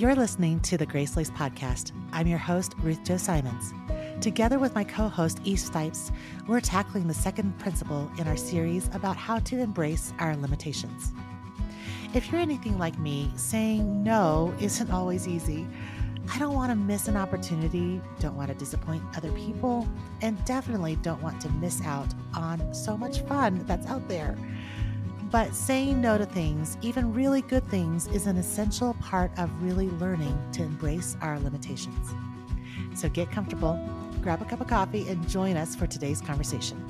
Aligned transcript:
You're 0.00 0.14
listening 0.14 0.60
to 0.60 0.78
the 0.78 0.86
GraceLaced 0.86 1.36
Podcast. 1.36 1.92
I'm 2.14 2.26
your 2.26 2.38
host, 2.38 2.74
Ruth 2.78 3.04
Chou 3.06 3.18
Simons. 3.18 3.74
Together 4.22 4.58
with 4.58 4.74
my 4.74 4.82
co 4.82 5.08
host, 5.08 5.42
Eve 5.44 5.60
Stipes, 5.60 6.10
we're 6.46 6.62
tackling 6.62 7.06
the 7.06 7.12
second 7.12 7.58
principle 7.58 8.10
in 8.18 8.26
our 8.26 8.36
series 8.38 8.88
about 8.94 9.18
how 9.18 9.40
to 9.40 9.60
embrace 9.60 10.14
our 10.18 10.34
limitations. 10.38 11.12
If 12.14 12.32
you're 12.32 12.40
anything 12.40 12.78
like 12.78 12.98
me, 12.98 13.30
saying 13.36 14.02
no 14.02 14.54
isn't 14.58 14.90
always 14.90 15.28
easy. 15.28 15.66
I 16.32 16.38
don't 16.38 16.54
want 16.54 16.70
to 16.70 16.76
miss 16.76 17.06
an 17.06 17.18
opportunity, 17.18 18.00
don't 18.20 18.36
want 18.36 18.48
to 18.48 18.54
disappoint 18.54 19.02
other 19.18 19.32
people, 19.32 19.86
and 20.22 20.42
definitely 20.46 20.96
don't 20.96 21.22
want 21.22 21.42
to 21.42 21.50
miss 21.50 21.82
out 21.82 22.08
on 22.32 22.72
so 22.72 22.96
much 22.96 23.20
fun 23.26 23.66
that's 23.66 23.86
out 23.86 24.08
there. 24.08 24.38
But 25.30 25.54
saying 25.54 26.00
no 26.00 26.18
to 26.18 26.26
things, 26.26 26.76
even 26.82 27.14
really 27.14 27.42
good 27.42 27.66
things, 27.68 28.08
is 28.08 28.26
an 28.26 28.36
essential 28.36 28.94
part 28.94 29.30
of 29.38 29.50
really 29.62 29.88
learning 29.90 30.36
to 30.52 30.62
embrace 30.64 31.16
our 31.20 31.38
limitations. 31.38 32.14
So 32.94 33.08
get 33.08 33.30
comfortable, 33.30 33.78
grab 34.22 34.42
a 34.42 34.44
cup 34.44 34.60
of 34.60 34.66
coffee, 34.66 35.08
and 35.08 35.28
join 35.28 35.56
us 35.56 35.76
for 35.76 35.86
today's 35.86 36.20
conversation. 36.20 36.84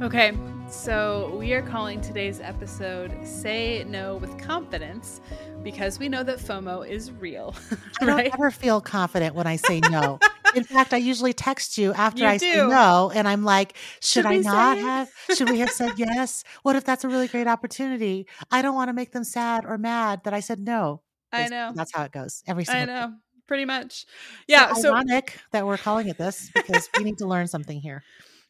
Okay, 0.00 0.38
so 0.68 1.34
we 1.36 1.52
are 1.54 1.62
calling 1.62 2.00
today's 2.00 2.40
episode 2.40 3.12
Say 3.26 3.84
No 3.88 4.16
with 4.16 4.38
Confidence 4.38 5.20
because 5.64 5.98
we 5.98 6.08
know 6.08 6.22
that 6.22 6.38
FOMO 6.38 6.88
is 6.88 7.10
real. 7.10 7.56
I 8.00 8.06
don't 8.06 8.20
ever 8.34 8.52
feel 8.52 8.80
confident 8.80 9.34
when 9.34 9.48
I 9.48 9.56
say 9.56 9.80
no. 9.80 10.20
In 10.54 10.64
fact, 10.64 10.94
I 10.94 10.96
usually 10.98 11.32
text 11.32 11.78
you 11.78 11.92
after 11.92 12.22
You 12.22 12.28
I 12.28 12.36
say 12.38 12.56
no, 12.56 13.10
and 13.14 13.28
I'm 13.28 13.44
like, 13.44 13.74
should, 14.00 14.24
Should 14.24 14.26
I 14.26 14.36
not 14.38 14.76
say 14.76 14.82
have? 14.82 15.10
Should 15.36 15.50
we 15.50 15.58
have 15.60 15.70
said 15.70 15.92
yes? 15.98 16.44
What 16.62 16.76
if 16.76 16.84
that's 16.84 17.04
a 17.04 17.08
really 17.08 17.28
great 17.28 17.46
opportunity? 17.46 18.26
I 18.50 18.62
don't 18.62 18.74
want 18.74 18.88
to 18.88 18.92
make 18.94 19.12
them 19.12 19.24
sad 19.24 19.64
or 19.66 19.78
mad 19.78 20.22
that 20.24 20.34
I 20.34 20.40
said 20.40 20.60
no. 20.60 21.02
I 21.32 21.48
know. 21.48 21.72
That's 21.74 21.92
how 21.94 22.04
it 22.04 22.12
goes 22.12 22.42
every 22.46 22.64
single 22.64 22.82
I 22.82 22.86
time. 22.86 23.10
know. 23.10 23.16
Pretty 23.46 23.64
much. 23.64 24.06
Yeah. 24.46 24.72
So 24.74 24.82
So, 24.82 24.94
ironic 24.94 25.38
that 25.52 25.66
we're 25.66 25.78
calling 25.78 26.08
it 26.08 26.18
this 26.18 26.50
because 26.54 26.88
we 26.96 27.04
need 27.04 27.18
to 27.18 27.26
learn 27.26 27.46
something 27.46 27.80
here. 27.80 28.02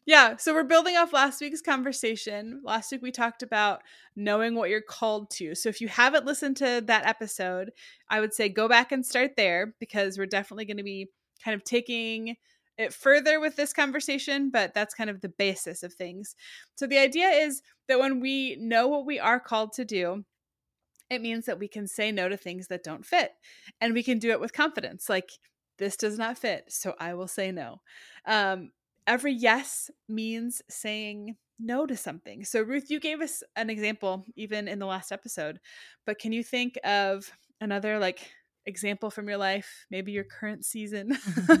yeah. 0.05 0.35
So 0.37 0.53
we're 0.53 0.63
building 0.63 0.97
off 0.97 1.13
last 1.13 1.39
week's 1.41 1.61
conversation. 1.61 2.61
Last 2.65 2.91
week 2.91 3.01
we 3.01 3.11
talked 3.11 3.43
about 3.43 3.81
knowing 4.15 4.55
what 4.55 4.69
you're 4.69 4.81
called 4.81 5.29
to. 5.31 5.55
So 5.55 5.69
if 5.69 5.79
you 5.81 5.87
haven't 5.87 6.25
listened 6.25 6.57
to 6.57 6.81
that 6.87 7.05
episode, 7.05 7.71
I 8.09 8.19
would 8.19 8.33
say 8.33 8.49
go 8.49 8.67
back 8.67 8.91
and 8.91 9.05
start 9.05 9.37
there 9.37 9.73
because 9.79 10.17
we're 10.17 10.25
definitely 10.25 10.65
going 10.65 10.77
to 10.77 10.83
be 10.83 11.09
kind 11.43 11.55
of 11.55 11.63
taking 11.63 12.35
it 12.77 12.93
further 12.93 13.39
with 13.39 13.55
this 13.55 13.73
conversation, 13.73 14.49
but 14.49 14.73
that's 14.73 14.93
kind 14.93 15.09
of 15.09 15.21
the 15.21 15.29
basis 15.29 15.83
of 15.83 15.93
things. 15.93 16.35
So 16.75 16.87
the 16.87 16.97
idea 16.97 17.27
is 17.27 17.61
that 17.87 17.99
when 17.99 18.21
we 18.21 18.55
know 18.55 18.87
what 18.87 19.05
we 19.05 19.19
are 19.19 19.39
called 19.39 19.73
to 19.73 19.85
do, 19.85 20.23
it 21.09 21.21
means 21.21 21.45
that 21.45 21.59
we 21.59 21.67
can 21.67 21.87
say 21.87 22.11
no 22.11 22.29
to 22.29 22.37
things 22.37 22.67
that 22.67 22.83
don't 22.83 23.05
fit 23.05 23.31
and 23.81 23.93
we 23.93 24.03
can 24.03 24.19
do 24.19 24.31
it 24.31 24.39
with 24.39 24.53
confidence 24.53 25.09
like 25.09 25.31
this 25.77 25.97
does 25.97 26.17
not 26.17 26.37
fit 26.37 26.65
so 26.67 26.93
i 26.99 27.13
will 27.13 27.27
say 27.27 27.51
no 27.51 27.81
um, 28.25 28.71
every 29.07 29.33
yes 29.33 29.89
means 30.07 30.61
saying 30.69 31.35
no 31.59 31.85
to 31.85 31.97
something 31.97 32.43
so 32.43 32.61
ruth 32.61 32.89
you 32.89 32.99
gave 32.99 33.21
us 33.21 33.43
an 33.55 33.69
example 33.69 34.25
even 34.35 34.67
in 34.67 34.79
the 34.79 34.85
last 34.85 35.11
episode 35.11 35.59
but 36.05 36.19
can 36.19 36.31
you 36.31 36.43
think 36.43 36.77
of 36.83 37.31
another 37.59 37.99
like 37.99 38.31
example 38.65 39.09
from 39.09 39.27
your 39.27 39.37
life 39.37 39.85
maybe 39.89 40.11
your 40.11 40.23
current 40.23 40.65
season 40.65 41.11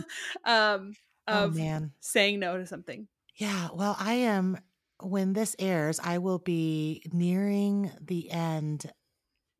um, 0.45 0.93
Oh 1.31 1.45
of 1.45 1.55
man. 1.55 1.91
saying 1.99 2.39
no 2.39 2.57
to 2.57 2.65
something 2.65 3.07
Yeah. 3.37 3.69
Well, 3.73 3.95
I 3.99 4.13
am, 4.13 4.57
when 5.01 5.33
this 5.33 5.55
airs, 5.59 5.99
I 6.03 6.17
will 6.17 6.39
be 6.39 7.03
nearing 7.13 7.91
the 8.01 8.29
end, 8.31 8.91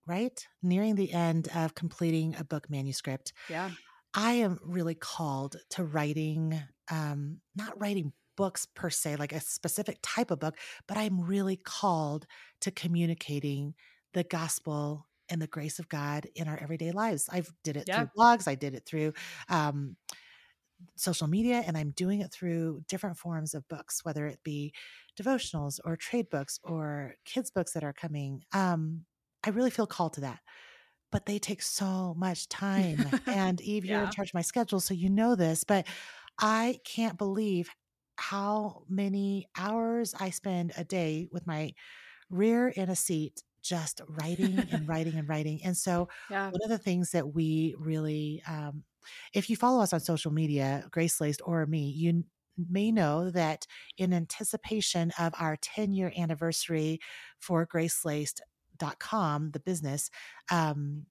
right? 0.08 0.46
Nearing 0.64 0.96
the 0.96 1.14
end 1.14 1.48
of 1.56 1.76
completing 1.76 2.36
a 2.38 2.44
book 2.44 2.70
manuscript. 2.70 3.34
yeah 3.50 3.70
I 4.14 4.34
am 4.34 4.60
really 4.64 4.96
called 4.96 5.58
to 5.72 5.84
writing, 5.84 6.60
um, 6.92 7.42
not 7.56 7.80
writing 7.80 8.14
books 8.36 8.66
per 8.66 8.90
se, 8.90 9.18
like 9.18 9.34
a 9.34 9.40
specific 9.40 10.00
type 10.02 10.32
of 10.32 10.40
book, 10.40 10.58
but 10.88 10.98
I'm 10.98 11.22
really 11.22 11.58
called 11.58 12.26
to 12.62 12.72
communicating 12.72 13.76
the 14.14 14.24
gospel 14.24 15.08
and 15.30 15.42
the 15.42 15.48
grace 15.48 15.80
of 15.80 15.90
God 15.90 16.28
in 16.36 16.48
our 16.48 16.58
everyday 16.58 16.92
lives. 16.92 17.30
I've 17.32 17.52
did 17.64 17.78
it 17.78 17.88
Yeah. 17.88 17.94
through 17.94 18.10
blogs, 18.18 18.48
I 18.48 18.56
did 18.56 18.74
it 18.76 18.86
through 18.86 19.14
um, 19.50 19.96
social 20.96 21.28
media, 21.28 21.64
and 21.66 21.78
I'm 21.78 21.92
doing 21.92 22.22
it 22.22 22.32
through 22.32 22.84
different 22.88 23.18
forms 23.18 23.54
of 23.54 23.68
books, 23.68 24.04
whether 24.04 24.26
it 24.28 24.40
be 24.44 24.74
devotionals 25.20 25.80
or 25.86 25.96
trade 25.96 26.30
books 26.30 26.60
or 26.64 27.16
kids 27.26 27.52
books 27.52 27.74
that 27.74 27.84
are 27.84 27.94
coming. 27.94 28.44
Um, 28.54 29.06
I 29.46 29.50
really 29.52 29.72
feel 29.72 29.88
called 29.88 30.14
to 30.14 30.22
that 30.22 30.40
but 31.12 31.26
they 31.26 31.40
take 31.40 31.62
so 31.62 32.14
much 32.18 32.50
time. 32.50 33.06
And 33.28 33.62
Eve, 33.62 33.86
you're 33.86 34.04
in 34.04 34.10
charge 34.10 34.30
of 34.30 34.34
my 34.34 34.42
schedule, 34.42 34.80
so 34.80 34.94
you 34.94 35.10
know 35.10 35.36
this, 35.36 35.64
but 35.64 35.88
I 36.40 36.80
can't 36.86 37.18
believe 37.18 37.70
how 38.18 38.84
many 38.90 39.48
hours 39.58 40.14
I 40.20 40.30
spend 40.32 40.74
a 40.78 40.84
day 40.84 41.28
with 41.32 41.48
my 41.48 41.74
rear 42.30 42.70
in 42.70 42.90
a 42.90 42.96
seat 42.96 43.44
just 43.62 44.02
writing 44.08 44.68
and 44.72 44.88
writing 44.88 45.18
and 45.18 45.28
writing. 45.30 45.62
And 45.64 45.78
so 45.78 46.08
yeah 46.30 46.52
one 46.52 46.62
of 46.64 46.70
the 46.70 46.78
things 46.84 47.12
that 47.12 47.34
we 47.34 47.76
really 47.78 48.42
um, 48.48 48.84
if 49.34 49.50
you 49.50 49.56
follow 49.56 49.82
us 49.82 49.94
on 49.94 50.00
social 50.00 50.32
media 50.32 50.86
grace 50.92 51.22
laced 51.22 51.42
or 51.46 51.66
me 51.66 51.90
you 51.90 52.24
may 52.70 52.92
know 52.92 53.30
that 53.32 53.66
in 53.98 54.14
anticipation 54.14 55.12
of 55.18 55.34
our 55.40 55.56
10 55.58 55.94
year 55.94 56.12
anniversary 56.18 57.00
for 57.40 57.66
gracelaced.com 57.66 59.52
the 59.52 59.60
business 59.60 60.10
um, 60.52 61.06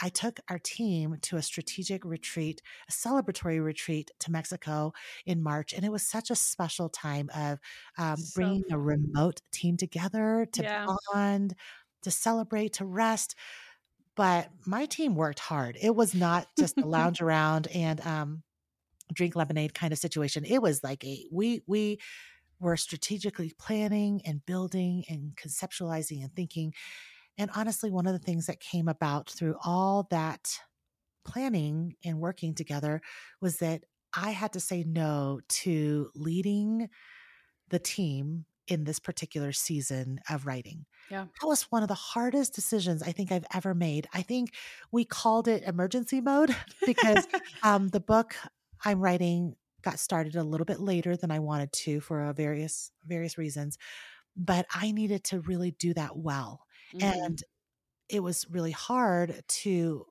I 0.00 0.08
took 0.08 0.40
our 0.48 0.58
team 0.58 1.16
to 1.22 1.36
a 1.36 1.42
strategic 1.42 2.04
retreat, 2.04 2.60
a 2.88 2.92
celebratory 2.92 3.62
retreat 3.64 4.10
to 4.20 4.32
Mexico 4.32 4.92
in 5.24 5.40
March. 5.42 5.72
And 5.72 5.84
it 5.84 5.92
was 5.92 6.02
such 6.02 6.30
a 6.30 6.34
special 6.36 6.88
time 6.88 7.30
of 7.34 7.60
um, 7.96 8.16
So 8.16 8.30
bringing 8.34 8.64
a 8.72 8.78
remote 8.78 9.40
team 9.52 9.76
together 9.76 10.46
to 10.52 10.64
Yeah. 10.64 10.86
bond, 11.14 11.54
to 12.04 12.10
celebrate, 12.10 12.74
to 12.74 12.84
rest 12.84 13.34
but 14.16 14.48
my 14.64 14.86
team 14.86 15.14
worked 15.14 15.40
hard. 15.40 15.76
It 15.80 15.94
was 15.94 16.14
not 16.14 16.46
just 16.58 16.78
a 16.78 16.86
lounge 16.86 17.20
around 17.20 17.66
and 17.74 18.00
um, 18.06 18.42
drink 19.12 19.34
lemonade 19.36 19.74
kind 19.74 19.92
of 19.92 19.98
situation. 19.98 20.44
It 20.44 20.62
was 20.62 20.82
like 20.82 21.04
a 21.04 21.26
we 21.32 21.62
we 21.66 21.98
were 22.60 22.76
strategically 22.76 23.52
planning 23.58 24.22
and 24.24 24.44
building 24.46 25.04
and 25.08 25.36
conceptualizing 25.36 26.22
and 26.22 26.34
thinking. 26.34 26.72
And 27.36 27.50
honestly, 27.56 27.90
one 27.90 28.06
of 28.06 28.12
the 28.12 28.24
things 28.24 28.46
that 28.46 28.60
came 28.60 28.88
about 28.88 29.28
through 29.28 29.56
all 29.64 30.06
that 30.10 30.60
planning 31.24 31.96
and 32.04 32.20
working 32.20 32.54
together 32.54 33.00
was 33.40 33.58
that 33.58 33.82
I 34.16 34.30
had 34.30 34.52
to 34.52 34.60
say 34.60 34.84
no 34.86 35.40
to 35.48 36.10
leading 36.14 36.88
the 37.70 37.80
team 37.80 38.44
in 38.66 38.84
this 38.84 38.98
particular 38.98 39.52
season 39.52 40.20
of 40.30 40.46
writing. 40.46 40.86
Yeah. 41.10 41.26
That 41.40 41.46
was 41.46 41.62
one 41.64 41.82
of 41.82 41.88
the 41.88 41.94
hardest 41.94 42.54
decisions 42.54 43.02
I 43.02 43.12
think 43.12 43.30
I've 43.30 43.46
ever 43.52 43.74
made. 43.74 44.08
I 44.12 44.22
think 44.22 44.54
we 44.90 45.04
called 45.04 45.48
it 45.48 45.62
emergency 45.64 46.20
mode 46.20 46.54
because 46.86 47.26
um, 47.62 47.88
the 47.88 48.00
book 48.00 48.36
I'm 48.84 49.00
writing 49.00 49.56
got 49.82 49.98
started 49.98 50.34
a 50.36 50.42
little 50.44 50.64
bit 50.64 50.80
later 50.80 51.16
than 51.16 51.30
I 51.30 51.40
wanted 51.40 51.72
to 51.72 52.00
for 52.00 52.22
a 52.24 52.32
various 52.32 52.90
various 53.04 53.36
reasons, 53.36 53.76
but 54.36 54.66
I 54.74 54.92
needed 54.92 55.24
to 55.24 55.40
really 55.40 55.72
do 55.72 55.94
that 55.94 56.16
well, 56.16 56.66
Mhm. 56.94 57.02
and 57.02 57.44
it 58.08 58.20
was 58.22 58.46
really 58.50 58.72
hard 58.72 59.42
to 59.48 60.06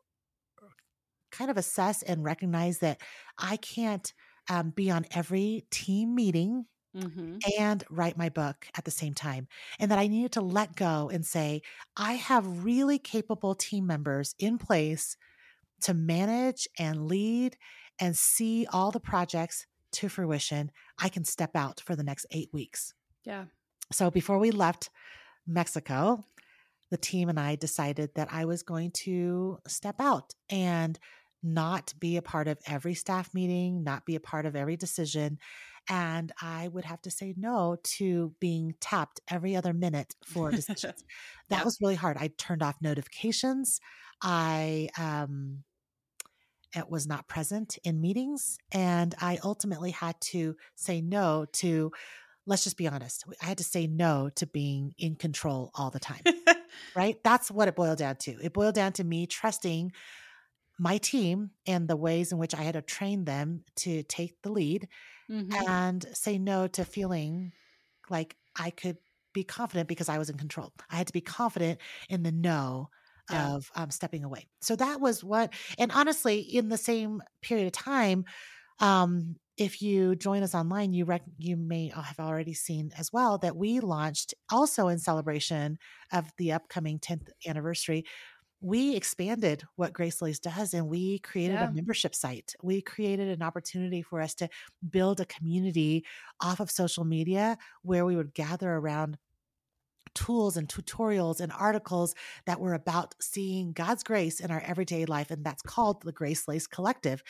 kind 1.32 1.50
of 1.50 1.58
assess 1.58 2.04
and 2.04 2.24
recognize 2.24 2.80
that 2.80 3.02
I 3.38 3.58
can't 3.58 4.14
um, 4.50 4.72
be 4.72 4.92
on 4.92 5.06
every 5.12 5.66
team 5.72 6.14
meeting 6.16 6.66
Mhm. 6.94 7.44
and 7.58 7.84
write 7.90 8.18
my 8.18 8.30
book 8.30 8.68
at 8.76 8.86
the 8.86 8.92
same 8.92 9.14
time. 9.14 9.48
And 9.80 9.92
that 9.92 10.00
I 10.00 10.08
needed 10.08 10.32
to 10.34 10.42
let 10.42 10.76
go 10.76 11.10
and 11.10 11.26
say, 11.26 11.62
I 11.98 12.14
have 12.14 12.64
really 12.64 13.00
capable 13.00 13.56
team 13.56 13.86
members 13.88 14.36
in 14.40 14.58
place 14.58 15.18
to 15.82 15.94
manage 15.94 16.68
and 16.80 17.08
lead 17.08 17.58
and 18.00 18.18
see 18.18 18.68
all 18.72 18.92
the 18.92 19.00
projects 19.02 19.68
to 19.94 20.10
fruition. 20.10 20.72
I 21.00 21.10
can 21.10 21.26
step 21.26 21.56
out 21.56 21.82
for 21.82 21.96
the 21.96 22.04
next 22.04 22.26
eight 22.32 22.50
weeks. 22.54 22.94
yeah 23.24 23.46
So 23.92 24.10
before 24.10 24.40
we 24.40 24.52
left 24.52 24.90
Mexico, 25.48 26.26
the 26.92 26.98
team 26.98 27.30
and 27.30 27.40
I 27.40 27.56
decided 27.56 28.16
that 28.16 28.32
I 28.34 28.46
was 28.46 28.64
going 28.64 28.92
to 29.06 29.60
step 29.68 29.98
out 30.00 30.34
and 30.50 31.00
not 31.44 31.94
be 32.00 32.18
a 32.18 32.24
part 32.24 32.48
of 32.48 32.60
every 32.68 32.96
staff 32.96 33.34
meeting, 33.34 33.84
not 33.84 34.06
be 34.06 34.16
a 34.16 34.22
part 34.22 34.46
of 34.46 34.56
every 34.56 34.78
decision. 34.78 35.40
And 35.90 36.32
I 36.42 36.68
would 36.70 36.86
have 36.86 37.02
to 37.04 37.12
say 37.12 37.34
no 37.38 37.78
to 37.84 38.34
being 38.40 38.76
tapped 38.80 39.20
every 39.28 39.56
other 39.56 39.74
minute 39.74 40.16
for 40.26 40.52
decisions. 40.52 41.04
that 41.50 41.60
Yeah. 41.60 41.64
was 41.64 41.80
really 41.82 41.96
hard. 41.96 42.18
I 42.18 42.30
turned 42.38 42.64
off 42.64 42.78
notifications. 42.82 43.80
I, 44.22 44.90
um, 44.98 45.64
it 46.76 46.90
was 46.90 47.06
not 47.06 47.28
present 47.28 47.78
in 47.84 48.02
meetings. 48.02 48.58
And 48.72 49.14
I 49.20 49.40
ultimately 49.44 49.92
had 49.92 50.20
to 50.22 50.56
say 50.76 51.02
no 51.02 51.46
to, 51.54 51.92
let's 52.46 52.64
just 52.64 52.78
be 52.78 52.88
honest, 52.88 53.26
I 53.42 53.46
had 53.46 53.60
to 53.60 53.64
say 53.64 53.88
no 53.88 54.30
to 54.38 54.48
being 54.48 54.94
in 54.98 55.16
control 55.16 55.72
all 55.76 55.92
the 55.92 56.00
time. 56.00 56.22
right? 56.96 57.18
That's 57.24 57.52
what 57.52 57.68
it 57.68 57.76
boiled 57.76 58.00
down 58.00 58.16
to. 58.18 58.32
It 58.42 58.54
boiled 58.54 58.76
down 58.76 58.94
to 58.94 59.04
me 59.04 59.28
trusting 59.28 59.92
my 60.80 60.98
team 60.98 61.52
and 61.68 61.88
the 61.88 61.96
ways 61.96 62.32
in 62.32 62.40
which 62.40 62.56
I 62.56 62.64
had 62.64 62.74
to 62.74 62.82
train 62.82 63.26
them 63.26 63.64
to 63.78 64.02
take 64.04 64.42
the 64.42 64.52
lead 64.52 64.88
mm-hmm. 65.30 65.68
and 65.68 66.06
say 66.14 66.38
no 66.38 66.68
to 66.68 66.86
feeling 66.86 67.52
like 68.10 68.36
I 68.58 68.70
could 68.70 68.98
be 69.34 69.44
confident 69.44 69.88
because 69.88 70.10
I 70.10 70.18
was 70.18 70.30
in 70.30 70.38
control. 70.38 70.72
I 70.90 70.96
had 70.96 71.08
to 71.08 71.14
be 71.14 71.22
confident 71.22 71.80
in 72.10 72.24
the 72.24 72.32
no 72.32 72.90
yeah. 73.32 73.54
of 73.54 73.72
um, 73.76 73.90
stepping 73.90 74.24
away. 74.24 74.48
So 74.62 74.76
that 74.76 75.00
was 75.02 75.24
what, 75.24 75.54
and 75.78 75.92
honestly, 75.92 76.40
in 76.40 76.70
the 76.70 76.78
same 76.78 77.22
period 77.42 77.68
of 77.68 77.74
time, 77.74 78.26
um, 78.80 79.36
if 79.58 79.82
you 79.82 80.16
join 80.16 80.42
us 80.42 80.56
online, 80.56 80.94
you 80.94 81.06
rec- 81.06 81.22
you 81.38 81.56
may 81.56 81.90
have 81.90 82.20
already 82.20 82.56
seen 82.56 82.92
as 82.98 83.14
well 83.14 83.38
that 83.40 83.56
we 83.56 83.80
launched 83.80 84.34
also 84.52 84.88
in 84.88 84.98
celebration 84.98 85.78
of 86.12 86.26
the 86.38 86.52
upcoming 86.52 86.98
10th 87.00 87.30
anniversary. 87.48 88.04
We 88.64 88.96
expanded 88.96 89.64
what 89.76 89.92
GraceLaced 89.92 90.40
does 90.40 90.74
and 90.74 90.88
we 90.88 91.20
created 91.20 91.56
yeah. 91.56 91.68
a 91.68 91.72
membership 91.72 92.16
site. 92.16 92.56
We 92.64 92.82
created 92.82 93.28
an 93.28 93.42
opportunity 93.42 94.02
for 94.02 94.22
us 94.22 94.34
to 94.36 94.48
build 94.90 95.20
a 95.20 95.26
community 95.26 96.06
off 96.40 96.62
of 96.62 96.72
social 96.72 97.04
media 97.04 97.58
where 97.82 98.06
we 98.06 98.16
would 98.16 98.34
gather 98.34 98.72
around 98.72 99.18
tools 100.16 100.56
and 100.56 100.70
tutorials 100.70 101.42
and 101.42 101.52
articles 101.52 102.16
that 102.46 102.62
were 102.62 102.74
about 102.74 103.16
seeing 103.20 103.74
God's 103.74 104.04
grace 104.04 104.40
in 104.40 104.50
our 104.50 104.62
everyday 104.62 105.06
life. 105.06 105.30
And 105.30 105.44
that's 105.44 105.62
called 105.62 106.02
the 106.04 106.14
GraceLaced 106.14 106.70
Collective. 106.70 107.22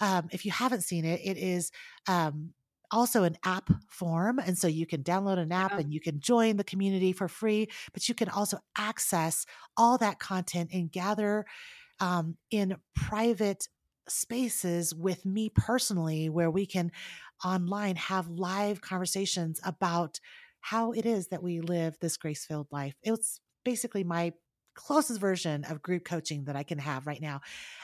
Um, 0.00 0.28
if 0.32 0.44
you 0.44 0.50
haven't 0.50 0.82
seen 0.82 1.04
it, 1.04 1.20
it 1.22 1.36
is 1.36 1.70
um, 2.08 2.52
also 2.90 3.24
an 3.24 3.36
app 3.44 3.70
form. 3.88 4.38
And 4.38 4.56
so 4.56 4.66
you 4.66 4.86
can 4.86 5.02
download 5.02 5.38
an 5.38 5.52
app 5.52 5.72
yeah. 5.72 5.78
and 5.78 5.92
you 5.92 6.00
can 6.00 6.20
join 6.20 6.56
the 6.56 6.64
community 6.64 7.12
for 7.12 7.28
free, 7.28 7.68
but 7.92 8.08
you 8.08 8.14
can 8.14 8.28
also 8.28 8.58
access 8.76 9.46
all 9.76 9.98
that 9.98 10.18
content 10.18 10.70
and 10.72 10.90
gather 10.90 11.44
um, 12.00 12.36
in 12.50 12.76
private 12.94 13.68
spaces 14.08 14.94
with 14.94 15.24
me 15.24 15.50
personally 15.50 16.28
where 16.28 16.50
we 16.50 16.66
can 16.66 16.90
online 17.44 17.96
have 17.96 18.28
live 18.28 18.80
conversations 18.80 19.60
about 19.64 20.18
how 20.60 20.92
it 20.92 21.06
is 21.06 21.28
that 21.28 21.42
we 21.42 21.60
live 21.60 21.96
this 22.00 22.16
grace 22.16 22.44
filled 22.44 22.66
life. 22.70 22.94
It's 23.02 23.40
basically 23.64 24.04
my 24.04 24.32
closest 24.80 25.20
version 25.20 25.64
of 25.64 25.82
group 25.82 26.04
coaching 26.04 26.44
that 26.44 26.56
I 26.56 26.62
can 26.62 26.78
have 26.78 27.06
right 27.06 27.20
now. 27.20 27.40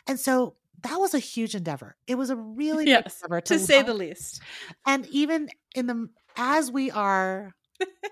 And 0.07 0.19
so 0.19 0.55
that 0.83 0.97
was 0.97 1.15
a 1.15 1.19
huge 1.19 1.55
endeavor. 1.55 1.97
It 2.07 2.17
was 2.17 2.31
a 2.31 2.37
really 2.63 2.87
yes, 2.87 3.23
endeavor 3.23 3.41
to, 3.43 3.55
to 3.55 3.61
say 3.61 3.83
the 3.83 3.95
least. 3.95 4.41
And 4.87 5.07
even 5.07 5.49
in 5.75 5.87
the 5.87 6.09
as 6.37 6.71
we 6.71 6.91
are 6.91 7.55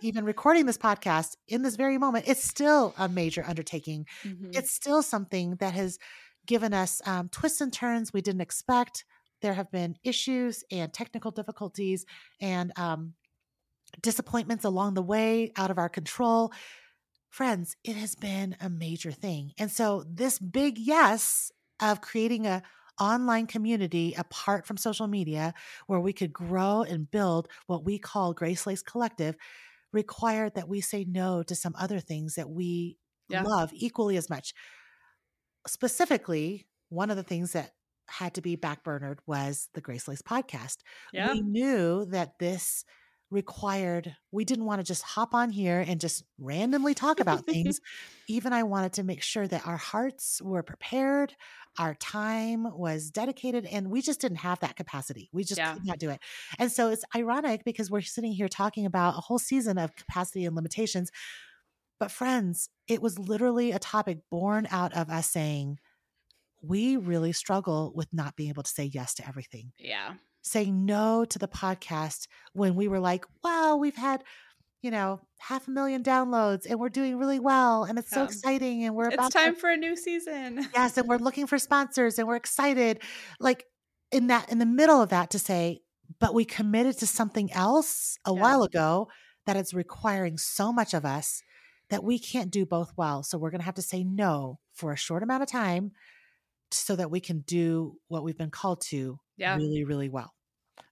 even 0.02 0.25
recording 0.32 0.66
this 0.66 0.78
podcast 0.78 1.36
in 1.48 1.62
this 1.62 1.76
very 1.76 1.98
moment, 1.98 2.26
it's 2.28 2.44
still 2.44 2.94
a 2.98 3.08
major 3.08 3.44
undertaking. 3.46 4.06
Mm-hmm. 4.25 4.50
It's 4.52 4.70
still 4.70 5.02
something 5.02 5.56
that 5.56 5.75
has 5.75 5.98
given 6.46 6.75
us 6.75 7.00
um, 7.06 7.28
twists 7.30 7.60
and 7.60 7.72
turns 7.72 8.12
we 8.12 8.20
didn't 8.20 8.42
expect. 8.42 9.04
There 9.40 9.54
have 9.54 9.70
been 9.70 9.96
issues 10.04 10.64
and 10.70 10.92
technical 10.92 11.30
difficulties 11.30 12.06
and 12.40 12.72
um, 12.76 13.14
disappointments 14.02 14.64
along 14.64 14.94
the 14.94 15.02
way 15.02 15.52
out 15.56 15.70
of 15.70 15.78
our 15.78 15.88
control. 15.88 16.52
Friends, 17.34 17.76
it 17.82 17.96
has 17.96 18.14
been 18.14 18.54
a 18.60 18.70
major 18.70 19.10
thing. 19.10 19.54
And 19.58 19.69
so 19.69 20.04
this 20.08 20.38
big 20.38 20.78
yes 20.78 21.50
of 21.82 22.00
creating 22.00 22.46
a 22.46 22.62
online 23.00 23.48
community 23.48 24.14
apart 24.16 24.69
from 24.69 24.76
social 24.76 25.08
media 25.08 25.52
where 25.88 25.98
we 25.98 26.12
could 26.12 26.32
grow 26.32 26.82
and 26.82 27.10
build 27.10 27.48
what 27.66 27.84
we 27.84 27.98
call 27.98 28.36
GraceLaced 28.36 28.84
Collective 28.84 29.34
required 29.92 30.54
that 30.54 30.69
we 30.69 30.81
say 30.81 31.04
no 31.08 31.42
to 31.42 31.56
some 31.56 31.75
other 31.76 31.98
things 31.98 32.36
that 32.36 32.48
we 32.48 32.98
yeah. 33.28 33.42
love 33.42 33.70
equally 33.72 34.16
as 34.16 34.30
much. 34.30 34.54
Specifically, 35.66 36.69
one 36.88 37.10
of 37.10 37.16
the 37.16 37.25
things 37.25 37.50
that 37.50 37.72
had 38.06 38.34
to 38.34 38.42
be 38.42 38.56
backburnered 38.56 39.19
was 39.26 39.70
the 39.75 39.82
GraceLaced 39.82 40.22
podcast. 40.22 40.76
Yeah. 41.12 41.32
We 41.32 41.42
knew 41.42 42.04
that 42.10 42.38
this 42.38 42.84
required 43.34 44.16
we 44.31 44.44
didn't 44.44 44.64
want 44.64 44.81
to 44.81 44.84
just 44.84 45.02
hop 45.02 45.34
on 45.34 45.50
here 45.50 45.84
and 45.86 46.00
just 46.00 46.25
randomly 46.38 46.94
talk 46.94 47.20
about 47.20 47.44
things. 47.44 47.81
Even 48.28 48.54
i 48.54 48.62
wanted 48.62 48.94
to 48.94 49.02
make 49.02 49.22
sure 49.22 49.46
that 49.46 49.66
our 49.66 49.76
hearts 49.76 50.40
were 50.40 50.62
prepared 50.62 51.34
our 51.78 51.94
time 51.94 52.66
was 52.78 53.10
dedicated 53.10 53.66
and 53.66 53.90
we 53.90 54.00
just 54.00 54.20
didn't 54.20 54.38
have 54.38 54.60
that 54.60 54.76
capacity. 54.76 55.28
We 55.32 55.42
just 55.42 55.58
yeah. 55.58 55.75
could 55.75 55.84
not 55.84 55.98
do 55.98 56.08
it. 56.10 56.20
And 56.58 56.70
so 56.70 56.88
it's 56.90 57.04
ironic 57.16 57.64
because 57.64 57.90
we're 57.90 58.00
sitting 58.00 58.32
here 58.32 58.46
talking 58.46 58.86
about 58.86 59.19
a 59.19 59.20
whole 59.20 59.40
season 59.40 59.76
of 59.76 59.96
capacity 59.96 60.44
and 60.44 60.54
limitations 60.54 61.10
but 62.00 62.10
friends 62.10 62.69
it 62.88 63.00
was 63.00 63.19
literally 63.19 63.72
a 63.72 63.78
topic 63.78 64.19
born 64.30 64.66
out 64.70 64.92
of 64.94 65.08
us 65.10 65.30
saying 65.30 65.78
we 66.62 66.96
really 66.96 67.32
struggle 67.32 67.92
with 67.94 68.08
not 68.12 68.37
being 68.37 68.50
able 68.50 68.62
to 68.62 68.70
say 68.70 68.84
yes 68.84 69.14
to 69.14 69.26
everything. 69.26 69.72
Yeah 69.78 70.14
saying 70.44 70.85
no 70.85 71.25
to 71.25 71.38
the 71.38 71.49
podcast 71.49 72.29
when 72.52 72.76
we 72.76 72.87
were 72.87 73.00
like, 73.00 73.25
wow, 73.43 73.76
we've 73.76 73.96
had, 73.96 74.23
you 74.82 74.91
know, 74.91 75.20
half 75.38 75.67
a 75.67 75.70
million 75.70 76.02
downloads 76.02 76.67
and 76.69 76.79
we're 76.79 76.91
doing 76.91 77.19
really 77.19 77.41
well 77.41 77.85
and 77.85 77.99
it's 77.99 78.11
so 78.11 78.25
exciting 78.25 78.85
and 78.85 78.94
we're 78.94 79.06
it's 79.06 79.14
about 79.14 79.32
time 79.32 79.55
to, 79.55 79.61
for 79.61 79.70
a 79.70 79.76
new 79.76 79.96
season. 79.96 80.69
yes, 80.75 80.96
and 80.96 81.08
we're 81.08 81.17
looking 81.17 81.46
for 81.46 81.58
sponsors 81.58 82.19
and 82.19 82.29
we're 82.29 82.37
excited. 82.37 83.00
Like 83.41 83.64
in 84.12 84.29
that 84.29 84.52
in 84.52 84.58
the 84.58 84.67
middle 84.67 85.02
of 85.02 85.08
that 85.08 85.31
to 85.31 85.38
say, 85.38 85.81
but 86.20 86.35
we 86.35 86.44
committed 86.44 86.99
to 86.99 87.06
something 87.06 87.50
else 87.52 88.19
a 88.26 88.32
yeah. 88.32 88.40
while 88.40 88.62
ago 88.62 89.08
that 89.47 89.56
is 89.56 89.75
requiring 89.75 90.37
so 90.37 90.73
much 90.73 90.94
of 90.94 91.05
us 91.05 91.43
that 91.88 92.05
we 92.05 92.19
can't 92.19 92.50
do 92.50 92.64
both 92.67 92.93
well. 92.97 93.23
So 93.23 93.38
we're 93.38 93.50
going 93.50 93.61
to 93.61 93.67
have 93.67 93.75
to 93.75 93.82
say 93.82 94.05
no 94.05 94.58
for 94.73 94.93
a 94.93 94.97
short 94.97 95.23
amount 95.23 95.43
of 95.43 95.49
time 95.49 95.93
so 96.75 96.97
that 96.97 97.11
we 97.11 97.21
can 97.21 97.41
do 97.41 97.97
what 98.09 98.25
we've 98.25 98.38
been 98.38 98.50
called 98.50 98.81
to 98.82 99.19
yeah. 99.37 99.56
really, 99.56 99.85
really 99.85 100.09
well. 100.09 100.35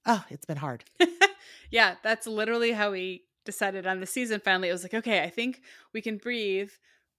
Oh, 0.07 0.25
it's 0.31 0.47
been 0.47 0.57
hard. 0.57 0.85
yeah, 1.71 1.97
that's 2.03 2.27
literally 2.27 2.73
how 2.73 2.93
we 2.93 3.25
decided 3.45 3.87
on 3.87 4.01
the 4.01 4.07
season 4.07 4.41
finally. 4.41 4.69
It 4.69 4.73
was 4.73 4.83
like, 4.83 4.95
okay, 4.95 5.23
I 5.23 5.31
think 5.31 5.61
we 5.93 6.01
can 6.01 6.19
breathe. 6.19 6.71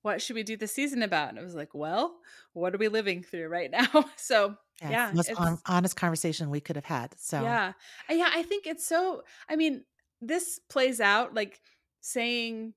What 0.01 0.21
should 0.21 0.35
we 0.35 0.43
do 0.43 0.57
the 0.57 0.67
season 0.67 1.01
about? 1.01 1.29
And 1.29 1.37
it 1.37 1.43
was 1.43 1.55
like, 1.55 1.73
well, 1.73 2.15
what 2.51 2.75
are 2.75 2.77
we 2.77 2.89
living 2.89 3.23
through 3.23 3.47
right 3.47 3.71
now? 3.71 3.87
so 4.17 4.55
yeah, 4.81 4.89
yeah 4.89 5.11
most 5.13 5.31
honest 5.65 5.95
conversation 5.95 6.49
we 6.49 6.59
could 6.59 6.75
have 6.75 6.85
had. 6.85 7.15
So 7.17 7.41
yeah, 7.41 7.73
yeah, 8.09 8.29
I 8.33 8.43
think 8.43 8.67
it's 8.67 8.85
so. 8.85 9.23
I 9.49 9.55
mean, 9.55 9.85
this 10.21 10.59
plays 10.69 10.99
out 10.99 11.33
like 11.33 11.61
saying 12.01 12.73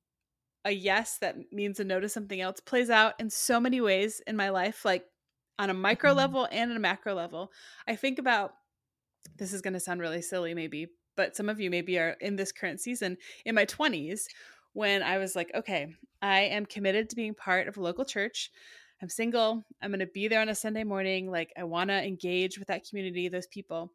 a 0.64 0.70
yes 0.70 1.18
that 1.18 1.36
means 1.52 1.78
a 1.80 1.84
no 1.84 2.00
to 2.00 2.08
something 2.08 2.40
else 2.40 2.60
plays 2.60 2.90
out 2.90 3.14
in 3.20 3.30
so 3.30 3.60
many 3.60 3.80
ways 3.80 4.20
in 4.26 4.36
my 4.36 4.50
life. 4.50 4.84
Like 4.84 5.04
on 5.58 5.70
a 5.70 5.74
micro 5.74 6.10
mm-hmm. 6.10 6.18
level 6.18 6.48
and 6.50 6.72
a 6.72 6.78
macro 6.78 7.14
level. 7.14 7.52
I 7.86 7.96
think 7.96 8.18
about 8.18 8.54
this 9.36 9.52
is 9.52 9.62
going 9.62 9.74
to 9.74 9.80
sound 9.80 10.00
really 10.00 10.22
silly, 10.22 10.54
maybe, 10.54 10.88
but 11.16 11.36
some 11.36 11.48
of 11.48 11.60
you 11.60 11.70
maybe 11.70 11.98
are 11.98 12.16
in 12.20 12.36
this 12.36 12.52
current 12.52 12.80
season 12.80 13.16
in 13.44 13.54
my 13.54 13.66
20s 13.66 14.26
when 14.72 15.02
I 15.02 15.18
was 15.18 15.34
like, 15.34 15.50
okay, 15.54 15.94
I 16.20 16.40
am 16.40 16.66
committed 16.66 17.08
to 17.10 17.16
being 17.16 17.34
part 17.34 17.66
of 17.66 17.76
a 17.76 17.82
local 17.82 18.04
church. 18.04 18.50
I'm 19.02 19.08
single. 19.08 19.64
I'm 19.82 19.90
going 19.90 20.00
to 20.00 20.06
be 20.06 20.28
there 20.28 20.40
on 20.40 20.48
a 20.48 20.54
Sunday 20.54 20.84
morning. 20.84 21.30
Like, 21.30 21.52
I 21.56 21.64
want 21.64 21.90
to 21.90 22.02
engage 22.02 22.58
with 22.58 22.68
that 22.68 22.86
community, 22.88 23.28
those 23.28 23.46
people. 23.46 23.92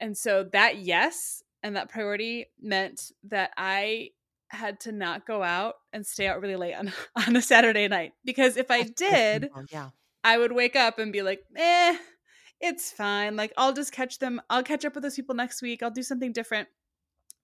And 0.00 0.16
so 0.16 0.44
that 0.52 0.78
yes 0.78 1.42
and 1.62 1.76
that 1.76 1.88
priority 1.88 2.46
meant 2.60 3.12
that 3.24 3.52
I 3.56 4.10
had 4.48 4.80
to 4.80 4.92
not 4.92 5.26
go 5.26 5.42
out 5.42 5.74
and 5.92 6.06
stay 6.06 6.26
out 6.26 6.40
really 6.40 6.56
late 6.56 6.74
on, 6.74 6.92
on 7.26 7.36
a 7.36 7.42
Saturday 7.42 7.88
night 7.88 8.12
because 8.24 8.56
if 8.56 8.70
I 8.70 8.82
did, 8.82 9.50
yeah. 9.70 9.90
I 10.24 10.38
would 10.38 10.52
wake 10.52 10.74
up 10.74 10.98
and 10.98 11.12
be 11.12 11.22
like, 11.22 11.44
eh, 11.54 11.96
it's 12.60 12.90
fine. 12.90 13.36
Like, 13.36 13.52
I'll 13.56 13.74
just 13.74 13.92
catch 13.92 14.18
them. 14.18 14.40
I'll 14.48 14.62
catch 14.62 14.84
up 14.84 14.94
with 14.94 15.04
those 15.04 15.16
people 15.16 15.34
next 15.34 15.60
week. 15.60 15.82
I'll 15.82 15.90
do 15.90 16.02
something 16.02 16.32
different. 16.32 16.68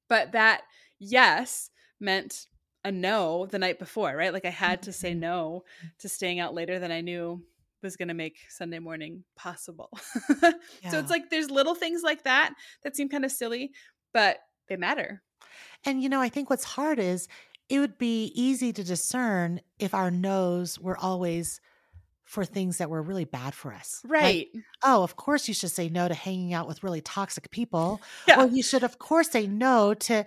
But 0.09 0.33
that 0.33 0.63
yes 0.99 1.71
meant 2.01 2.47
a 2.83 2.91
no 2.91 3.47
the 3.47 3.59
night 3.59 3.79
before, 3.79 4.17
right? 4.17 4.33
Like, 4.33 4.47
I 4.47 4.51
had 4.51 4.83
to 4.83 4.93
say 4.93 5.11
mm-hmm. 5.11 5.21
no 5.21 5.65
to 5.99 6.09
staying 6.09 6.41
out 6.41 6.55
later 6.55 6.79
than 6.79 6.91
I 6.91 7.03
knew 7.03 7.45
was 7.83 7.97
going 7.97 8.09
to 8.09 8.15
make 8.15 8.39
Sunday 8.49 8.79
morning 8.79 9.25
possible. 9.37 9.91
yeah. 10.43 10.53
So 10.91 10.99
it's 10.99 11.11
like 11.11 11.31
there's 11.31 11.51
little 11.51 11.75
things 11.75 12.03
like 12.03 12.25
that 12.25 12.55
that 12.83 12.97
seem 12.97 13.09
kind 13.09 13.25
of 13.25 13.33
silly, 13.33 13.73
but 14.13 14.39
they 14.69 14.77
matter. 14.77 15.23
And, 15.85 16.03
you 16.03 16.09
know, 16.09 16.21
I 16.21 16.29
think 16.29 16.51
what's 16.51 16.65
hard 16.65 16.99
is 16.99 17.29
it 17.69 17.79
would 17.79 17.99
be 17.99 18.33
easy 18.35 18.73
to 18.73 18.85
discern 18.85 19.61
if 19.79 19.95
our 19.95 20.11
no's 20.11 20.79
were 20.79 20.99
always 20.99 21.61
for 22.31 22.45
things 22.45 22.79
that 22.79 22.89
were 22.89 23.03
really 23.03 23.25
bad 23.25 23.55
for 23.55 23.73
us. 23.73 24.01
Right. 24.07 24.47
Like, 24.55 24.65
oh, 24.85 25.03
of 25.03 25.17
course 25.17 25.49
you 25.49 25.55
should 25.55 25.73
say 25.73 25.89
no 25.89 26.07
to 26.07 26.15
hanging 26.15 26.53
out 26.53 26.69
with 26.69 26.85
really 26.85 27.01
toxic 27.01 27.51
people. 27.51 28.01
Yeah. 28.29 28.45
Or 28.45 28.47
you 28.47 28.63
should, 28.63 28.85
of 28.85 29.01
course, 29.01 29.31
say 29.31 29.49
no 29.49 29.95
to 29.95 30.25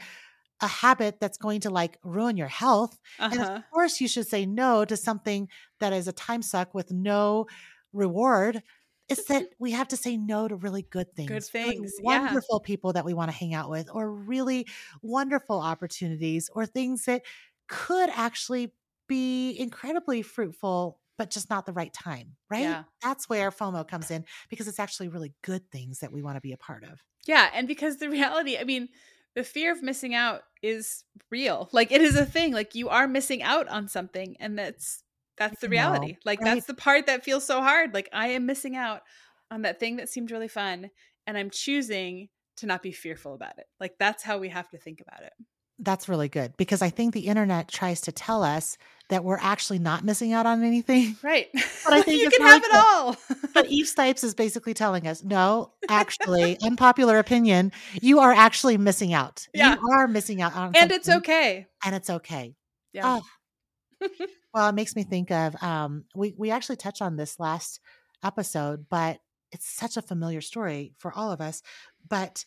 a 0.59 0.67
habit 0.67 1.21
that's 1.21 1.37
going 1.37 1.61
to 1.61 1.69
like 1.69 1.97
ruin 2.03 2.35
your 2.35 2.49
health. 2.49 2.99
Uh-huh. 3.19 3.29
And 3.31 3.41
of 3.41 3.47
uh-huh. 3.47 3.61
course, 3.71 4.01
you 4.01 4.09
should 4.09 4.27
say 4.27 4.45
no 4.45 4.83
to 4.83 4.97
something 4.97 5.47
that 5.79 5.93
is 5.93 6.09
a 6.09 6.11
time 6.11 6.41
suck 6.41 6.73
with 6.73 6.91
no 6.91 7.45
reward. 7.93 8.61
It's 9.07 9.23
that 9.25 9.45
we 9.57 9.71
have 9.71 9.87
to 9.89 9.97
say 9.97 10.17
no 10.17 10.49
to 10.49 10.57
really 10.57 10.81
good 10.81 11.15
things, 11.15 11.29
good 11.29 11.45
things, 11.45 11.93
really 11.99 12.19
wonderful 12.19 12.59
yeah. 12.61 12.67
people 12.67 12.93
that 12.93 13.05
we 13.05 13.13
want 13.13 13.31
to 13.31 13.37
hang 13.37 13.53
out 13.53 13.69
with, 13.69 13.89
or 13.93 14.11
really 14.11 14.67
wonderful 15.01 15.61
opportunities, 15.61 16.49
or 16.53 16.65
things 16.65 17.05
that 17.05 17.21
could 17.69 18.09
actually 18.09 18.73
be 19.07 19.57
incredibly 19.57 20.21
fruitful, 20.21 20.99
but 21.17 21.29
just 21.29 21.49
not 21.49 21.65
the 21.65 21.73
right 21.73 21.93
time, 21.93 22.35
right? 22.49 22.61
Yeah. 22.61 22.83
That's 23.01 23.29
where 23.29 23.51
FOMO 23.51 23.87
comes 23.87 24.11
in 24.11 24.25
because 24.49 24.67
it's 24.67 24.79
actually 24.79 25.09
really 25.09 25.33
good 25.43 25.69
things 25.71 25.99
that 25.99 26.11
we 26.11 26.21
want 26.21 26.37
to 26.37 26.41
be 26.41 26.53
a 26.53 26.57
part 26.57 26.83
of. 26.83 27.03
Yeah, 27.25 27.49
and 27.53 27.67
because 27.67 27.97
the 27.97 28.09
reality, 28.11 28.57
I 28.57 28.63
mean, 28.63 28.89
the 29.35 29.43
fear 29.43 29.71
of 29.71 29.81
missing 29.81 30.13
out 30.13 30.41
is 30.61 31.03
real. 31.31 31.69
Like 31.71 31.91
it 31.91 32.01
is 32.01 32.15
a 32.15 32.25
thing. 32.25 32.53
Like 32.53 32.75
you 32.75 32.89
are 32.89 33.07
missing 33.07 33.43
out 33.43 33.67
on 33.67 33.87
something 33.87 34.35
and 34.39 34.57
that's 34.57 35.03
that's 35.37 35.59
the 35.59 35.67
know, 35.67 35.71
reality. 35.71 36.17
Like 36.25 36.41
right? 36.41 36.55
that's 36.55 36.67
the 36.67 36.73
part 36.73 37.07
that 37.07 37.23
feels 37.23 37.45
so 37.45 37.61
hard. 37.61 37.93
Like 37.93 38.09
I 38.13 38.29
am 38.29 38.45
missing 38.45 38.75
out 38.75 39.01
on 39.49 39.63
that 39.63 39.79
thing 39.79 39.97
that 39.97 40.09
seemed 40.09 40.31
really 40.31 40.47
fun 40.47 40.89
and 41.25 41.37
I'm 41.37 41.49
choosing 41.49 42.29
to 42.57 42.67
not 42.67 42.83
be 42.83 42.91
fearful 42.91 43.33
about 43.33 43.57
it. 43.57 43.65
Like 43.79 43.95
that's 43.99 44.23
how 44.23 44.37
we 44.37 44.49
have 44.49 44.69
to 44.69 44.77
think 44.77 45.01
about 45.01 45.23
it. 45.23 45.33
That's 45.79 46.07
really 46.07 46.29
good 46.29 46.53
because 46.57 46.81
I 46.81 46.89
think 46.89 47.13
the 47.13 47.27
internet 47.27 47.67
tries 47.67 48.01
to 48.01 48.11
tell 48.11 48.43
us 48.43 48.77
that 49.09 49.23
we're 49.23 49.39
actually 49.39 49.79
not 49.79 50.03
missing 50.03 50.31
out 50.31 50.45
on 50.45 50.63
anything. 50.63 51.17
Right. 51.21 51.47
But 51.83 51.93
I 51.93 52.01
think 52.03 52.21
you 52.21 52.29
can 52.29 52.41
really 52.43 52.53
have 52.53 52.63
it 52.63 52.71
good. 52.71 52.77
all. 52.79 53.17
But 53.53 53.65
Eve 53.67 53.87
Stipes 53.87 54.23
is 54.23 54.33
basically 54.33 54.73
telling 54.73 55.05
us, 55.05 55.21
no, 55.23 55.73
actually, 55.89 56.57
unpopular 56.63 57.19
opinion, 57.19 57.73
you 58.01 58.19
are 58.19 58.31
actually 58.31 58.77
missing 58.77 59.13
out. 59.13 59.47
Yeah. 59.53 59.75
You 59.75 59.91
are 59.91 60.07
missing 60.07 60.41
out 60.41 60.55
on 60.55 60.73
and 60.75 60.91
it's 60.91 61.09
okay. 61.09 61.67
And 61.83 61.93
it's 61.93 62.09
okay. 62.09 62.55
Yeah. 62.93 63.19
Oh. 64.01 64.09
well, 64.53 64.69
it 64.69 64.75
makes 64.75 64.95
me 64.95 65.03
think 65.03 65.31
of 65.31 65.61
um 65.61 66.05
we 66.15 66.33
we 66.37 66.51
actually 66.51 66.77
touched 66.77 67.01
on 67.01 67.17
this 67.17 67.39
last 67.39 67.81
episode, 68.23 68.85
but 68.89 69.19
it's 69.51 69.67
such 69.67 69.97
a 69.97 70.01
familiar 70.01 70.41
story 70.41 70.93
for 70.97 71.11
all 71.13 71.31
of 71.31 71.41
us. 71.41 71.61
But 72.07 72.45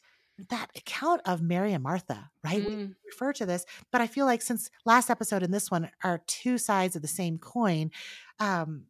that 0.50 0.70
account 0.76 1.22
of 1.24 1.40
Mary 1.42 1.72
and 1.72 1.82
Martha, 1.82 2.30
right? 2.44 2.64
We 2.64 2.74
Mm, 2.74 2.94
refer 3.04 3.32
to 3.34 3.46
this, 3.46 3.64
but 3.90 4.00
I 4.00 4.06
feel 4.06 4.26
like 4.26 4.42
since 4.42 4.70
last 4.84 5.10
episode 5.10 5.42
and 5.42 5.52
this 5.54 5.70
one 5.70 5.90
are 6.04 6.22
two 6.26 6.58
sides 6.58 6.96
of 6.96 7.02
the 7.02 7.08
same 7.08 7.38
coin, 7.38 7.90
um, 8.38 8.86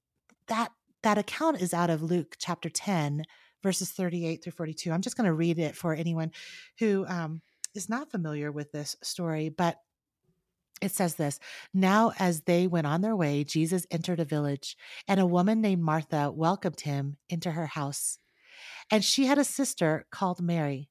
that 0.49 0.73
that 1.03 1.19
account 1.19 1.61
is 1.61 1.73
out 1.73 1.91
of 1.91 2.03
Luke 2.03 2.37
chapter 2.39 2.69
10, 2.69 3.25
verses 3.63 3.91
38 3.91 4.43
through 4.43 4.53
42. 4.53 4.91
I'm 4.91 5.03
just 5.03 5.17
going 5.17 5.27
to 5.27 5.33
read 5.33 5.59
it 5.59 5.77
for 5.77 5.95
anyone 5.95 6.33
who 6.79 7.07
um, 7.07 7.43
is 7.75 7.89
not 7.89 8.11
familiar 8.11 8.51
with 8.51 8.73
this 8.73 8.97
story, 9.03 9.49
but 9.49 9.81
it 10.83 10.91
says 10.91 11.15
this 11.15 11.39
Now, 11.73 12.13
as 12.19 12.43
they 12.43 12.67
went 12.67 12.87
on 12.87 13.01
their 13.01 13.17
way, 13.17 13.45
Jesus 13.45 13.87
entered 13.91 14.21
a 14.21 14.25
village, 14.25 14.77
and 15.07 15.21
a 15.21 15.27
woman 15.27 15.61
named 15.61 15.83
Martha 15.83 16.31
welcomed 16.31 16.81
him 16.81 17.17
into 17.29 17.53
her 17.53 17.67
house. 17.67 18.19
And 18.91 19.05
she 19.05 19.27
had 19.27 19.39
a 19.39 19.45
sister 19.45 20.07
called 20.11 20.41
Mary, 20.43 20.91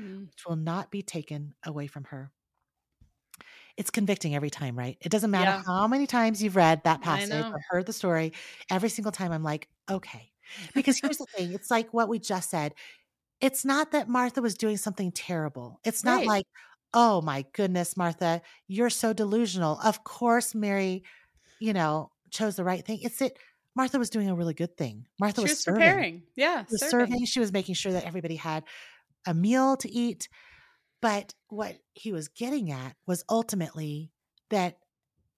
Mm. 0.00 0.26
which 0.26 0.44
will 0.46 0.56
not 0.56 0.90
be 0.90 1.02
taken 1.02 1.54
away 1.64 1.86
from 1.86 2.04
her. 2.04 2.30
It's 3.76 3.90
convicting 3.90 4.34
every 4.34 4.50
time, 4.50 4.78
right? 4.78 4.96
It 5.00 5.08
doesn't 5.10 5.30
matter 5.30 5.50
Yeah. 5.50 5.62
how 5.66 5.86
many 5.86 6.06
times 6.06 6.42
you've 6.42 6.56
read 6.56 6.84
that 6.84 7.00
passage 7.00 7.32
or 7.32 7.58
heard 7.70 7.86
the 7.86 7.92
story. 7.92 8.32
Every 8.70 8.88
single 8.90 9.12
time 9.12 9.32
I'm 9.32 9.42
like, 9.42 9.68
okay. 9.90 10.30
Because 10.74 10.98
here's 11.00 11.18
the 11.18 11.26
thing 11.36 11.52
it's 11.52 11.70
like 11.70 11.92
what 11.94 12.08
we 12.08 12.18
just 12.18 12.50
said. 12.50 12.74
It's 13.40 13.64
not 13.64 13.92
that 13.92 14.08
Martha 14.08 14.42
was 14.42 14.54
doing 14.54 14.76
something 14.76 15.10
terrible. 15.12 15.80
It's 15.84 16.04
not 16.04 16.18
Right. 16.18 16.26
like, 16.28 16.46
oh 16.94 17.22
my 17.22 17.44
goodness, 17.54 17.96
Martha, 17.96 18.42
you're 18.68 18.90
so 18.90 19.12
delusional. 19.12 19.80
Of 19.80 20.04
course, 20.04 20.54
Mary, 20.54 21.02
you 21.58 21.72
know, 21.72 22.10
chose 22.30 22.56
the 22.56 22.64
right 22.64 22.84
thing. 22.84 23.00
It's 23.02 23.18
that 23.18 23.32
Martha 23.74 23.98
was 23.98 24.10
doing 24.10 24.28
a 24.28 24.34
really 24.34 24.52
good 24.54 24.76
thing. 24.76 25.06
Martha 25.18 25.40
was, 25.40 25.52
was 25.52 25.60
serving. 25.60 25.80
preparing. 25.80 26.22
Yeah. 26.36 26.64
She 26.66 26.72
was 26.72 26.80
serving. 26.90 27.06
serving. 27.12 27.24
She 27.24 27.40
was 27.40 27.52
making 27.52 27.74
sure 27.74 27.92
that 27.92 28.04
everybody 28.04 28.36
had 28.36 28.64
a 29.26 29.34
meal 29.34 29.76
to 29.78 29.90
eat. 29.90 30.28
But 31.00 31.34
what 31.48 31.78
he 31.94 32.12
was 32.12 32.28
getting 32.28 32.70
at 32.70 32.96
was 33.06 33.24
ultimately 33.28 34.10
that 34.50 34.78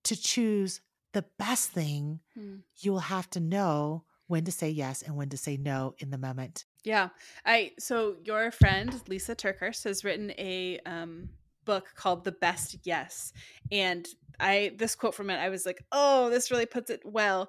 to 0.04 0.16
choose 0.16 0.80
the 1.12 1.24
best 1.38 1.70
thing, 1.70 2.20
Mm. 2.36 2.62
you 2.78 2.92
will 2.92 2.98
have 3.00 3.30
to 3.30 3.40
know 3.40 4.04
when 4.26 4.44
to 4.44 4.52
say 4.52 4.68
yes 4.70 5.00
and 5.02 5.16
when 5.16 5.28
to 5.30 5.36
say 5.36 5.56
no 5.56 5.94
in 5.98 6.10
the 6.10 6.18
moment. 6.18 6.64
Yeah. 6.82 7.10
I 7.44 7.72
so 7.78 8.16
your 8.24 8.50
friend 8.50 8.92
Lysa 9.08 9.34
TerKeurst 9.36 9.84
has 9.84 10.04
written 10.04 10.32
a 10.32 10.80
um 10.84 11.30
book 11.64 11.92
called 11.94 12.24
The 12.24 12.32
Best 12.32 12.76
Yes. 12.84 13.32
And 13.72 14.06
I 14.40 14.72
this 14.76 14.94
quote 14.94 15.14
from 15.14 15.30
it, 15.30 15.36
I 15.36 15.48
was 15.48 15.64
like, 15.64 15.84
oh, 15.92 16.28
this 16.30 16.50
really 16.50 16.66
puts 16.66 16.90
it 16.90 17.00
well. 17.04 17.48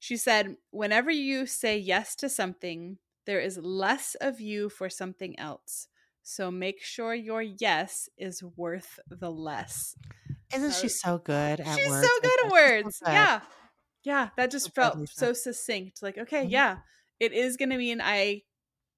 She 0.00 0.16
said, 0.16 0.56
Whenever 0.70 1.10
you 1.12 1.46
say 1.46 1.78
yes 1.78 2.16
to 2.16 2.28
something, 2.28 2.98
there 3.26 3.40
is 3.40 3.58
less 3.58 4.14
of 4.20 4.40
you 4.40 4.68
for 4.68 4.88
something 4.90 5.38
else. 5.38 5.88
So 6.22 6.50
make 6.50 6.82
sure 6.82 7.14
your 7.14 7.42
yes 7.42 8.08
is 8.16 8.42
worth 8.42 9.00
the 9.08 9.30
less. 9.30 9.96
Isn't 10.54 10.68
That 10.68 10.74
she 10.80 10.88
so 10.88 11.18
good 11.18 11.60
at 11.60 11.76
She's 11.78 11.88
words? 11.88 12.06
so 12.06 12.12
good 12.22 12.26
at 12.26 12.42
She's 12.44 12.50
so 12.50 12.52
words. 12.52 12.98
good. 13.04 13.12
Yeah. 13.12 13.40
Yeah. 14.04 14.28
That 14.36 14.50
just 14.50 14.66
So 14.66 14.70
felt 14.72 15.08
so 15.08 15.32
succinct. 15.32 16.02
Like, 16.02 16.18
okay, 16.18 16.44
Mhm. 16.46 16.50
yeah, 16.50 16.78
it 17.18 17.32
is 17.32 17.56
going 17.56 17.70
to 17.70 17.76
mean 17.78 18.00
I 18.00 18.42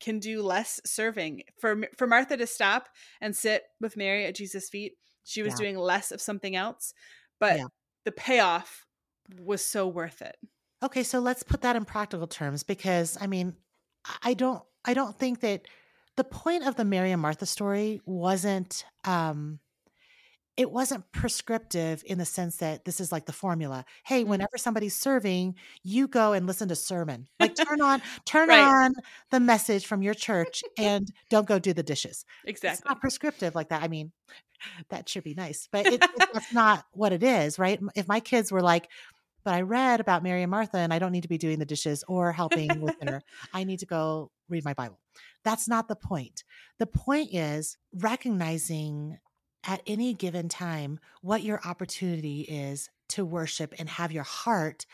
can 0.01 0.19
do 0.19 0.43
less 0.43 0.81
serving. 0.85 1.45
For 1.61 1.87
for 1.97 2.07
Martha 2.07 2.37
to 2.37 2.47
stop 2.47 2.89
and 3.21 3.35
sit 3.37 3.63
with 3.81 3.97
Mary 3.97 4.27
at 4.27 4.35
Jesus' 4.35 4.69
feet, 4.69 4.99
she 5.23 5.43
was 5.43 5.53
Yeah. 5.55 5.59
doing 5.59 5.79
less 5.79 6.11
of 6.13 6.21
something 6.21 6.57
else, 6.57 6.93
but 7.39 7.57
Yeah. 7.59 7.67
the 8.05 8.13
payoff 8.13 8.87
was 9.39 9.65
so 9.65 9.87
worth 9.89 10.21
it. 10.21 10.37
Okay, 10.83 11.03
so 11.03 11.21
let's 11.21 11.43
put 11.43 11.63
that 11.63 11.77
in 11.77 11.87
practical 11.87 12.27
terms 12.27 12.63
because 12.65 13.17
I 13.21 13.27
mean, 13.27 13.57
I- 14.23 14.35
don't 14.35 14.63
I 14.85 14.93
don't 14.95 15.19
think 15.19 15.41
that 15.41 15.63
the 16.17 16.25
point 16.25 16.67
of 16.67 16.77
the 16.77 16.85
Mary 16.85 17.11
and 17.11 17.23
Martha 17.23 17.47
story 17.47 18.01
wasn't 18.05 18.85
um 19.05 19.59
it 20.57 20.71
wasn't 20.71 21.11
prescriptive 21.11 22.05
in 22.07 22.17
the 22.19 22.25
sense 22.25 22.59
that 22.59 22.85
this 22.85 23.01
is 23.01 23.11
like 23.11 23.27
the 23.27 23.33
formula. 23.33 23.85
Hey, 24.05 24.23
Mm. 24.23 24.29
whenever 24.29 24.57
somebody's 24.57 24.95
serving, 24.95 25.57
you 25.83 26.07
go 26.07 26.33
and 26.33 26.47
listen 26.47 26.69
to 26.69 26.77
sermon. 26.77 27.27
Like 27.41 27.57
turn 27.57 27.81
on 27.81 28.01
turn 28.25 28.49
Right. 28.51 28.61
on 28.61 28.95
the 29.31 29.41
message 29.41 29.85
from 29.87 30.03
your 30.03 30.15
church 30.15 30.63
and 30.79 31.11
don't 31.29 31.49
go 31.49 31.59
do 31.59 31.73
the 31.73 31.83
dishes. 31.83 32.25
It's 32.45 32.61
Exactly. 32.63 32.89
not 32.89 33.01
prescriptive 33.01 33.57
like 33.57 33.71
that. 33.71 33.83
I 33.83 33.89
mean, 33.89 34.13
that 34.91 35.09
should 35.09 35.25
be 35.25 35.35
nice, 35.35 35.69
but 35.73 35.87
it- 35.87 36.01
that's 36.33 36.53
not 36.53 36.85
what 36.93 37.13
it 37.13 37.25
is, 37.25 37.59
right? 37.59 37.81
If 37.97 38.07
my 38.07 38.21
kids 38.21 38.53
were 38.53 38.63
like, 38.63 38.89
but 39.45 39.55
I 39.55 39.61
read 39.63 40.01
about 40.01 40.23
Mary 40.23 40.43
and 40.43 40.51
Martha 40.51 40.79
and 40.79 40.93
I 40.93 40.99
don't 40.99 41.13
need 41.13 41.23
to 41.23 41.29
be 41.29 41.39
doing 41.39 41.59
the 41.59 41.65
dishes 41.67 42.03
or 42.09 42.33
helping 42.33 42.81
with 42.81 42.99
dinner. 42.99 43.23
I 43.53 43.65
need 43.65 43.81
to 43.81 43.87
go 43.87 44.31
read 44.49 44.65
my 44.65 44.75
Bible. 44.75 44.99
That's 45.45 45.69
not 45.69 45.89
the 45.89 45.97
point. 45.97 46.45
The 46.79 46.87
point 46.87 47.35
is 47.35 47.77
recognizing 47.93 49.19
at 49.67 49.83
any 49.87 50.15
given 50.15 50.49
time 50.49 50.99
what 51.23 51.43
your 51.43 51.61
opportunity 51.65 52.41
is 52.43 52.91
to 53.11 53.25
worship 53.25 53.75
and 53.79 53.89
have 53.89 54.13
your 54.13 54.25
heart 54.25 54.87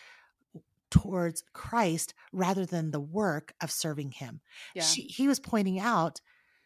towards 0.91 1.45
Christ 1.53 2.15
rather 2.33 2.67
than 2.67 2.91
the 2.91 3.01
work 3.01 3.55
of 3.63 3.71
serving 3.71 4.11
him 4.13 4.41
Yeah. 4.75 4.83
she, 4.83 5.03
he 5.03 5.29
was 5.29 5.39
pointing 5.39 5.79
out, 5.79 6.21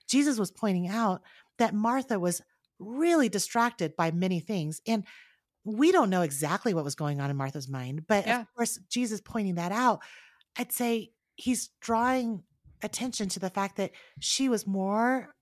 Jesus 0.08 0.38
was 0.38 0.50
pointing 0.50 0.88
out 0.88 1.20
that 1.58 1.74
Martha 1.74 2.18
was 2.18 2.40
really 2.78 3.28
distracted 3.28 3.94
by 3.96 4.10
many 4.10 4.40
things. 4.40 4.80
And 4.86 5.04
we 5.64 5.92
don't 5.92 6.10
know 6.10 6.22
exactly 6.22 6.74
what 6.74 6.84
was 6.84 6.94
going 6.94 7.20
on 7.20 7.30
in 7.30 7.36
Martha's 7.36 7.68
mind, 7.68 8.06
but 8.06 8.26
Yeah. 8.26 8.42
of 8.42 8.54
course, 8.54 8.78
Jesus 8.88 9.20
pointing 9.20 9.54
that 9.56 9.72
out, 9.72 10.00
I'd 10.56 10.72
say 10.72 11.12
he's 11.36 11.68
drawing 11.80 12.42
attention 12.82 13.28
to 13.30 13.40
the 13.40 13.50
fact 13.50 13.76
that 13.76 13.92
she 14.20 14.48
was 14.48 14.66
more 14.66 15.34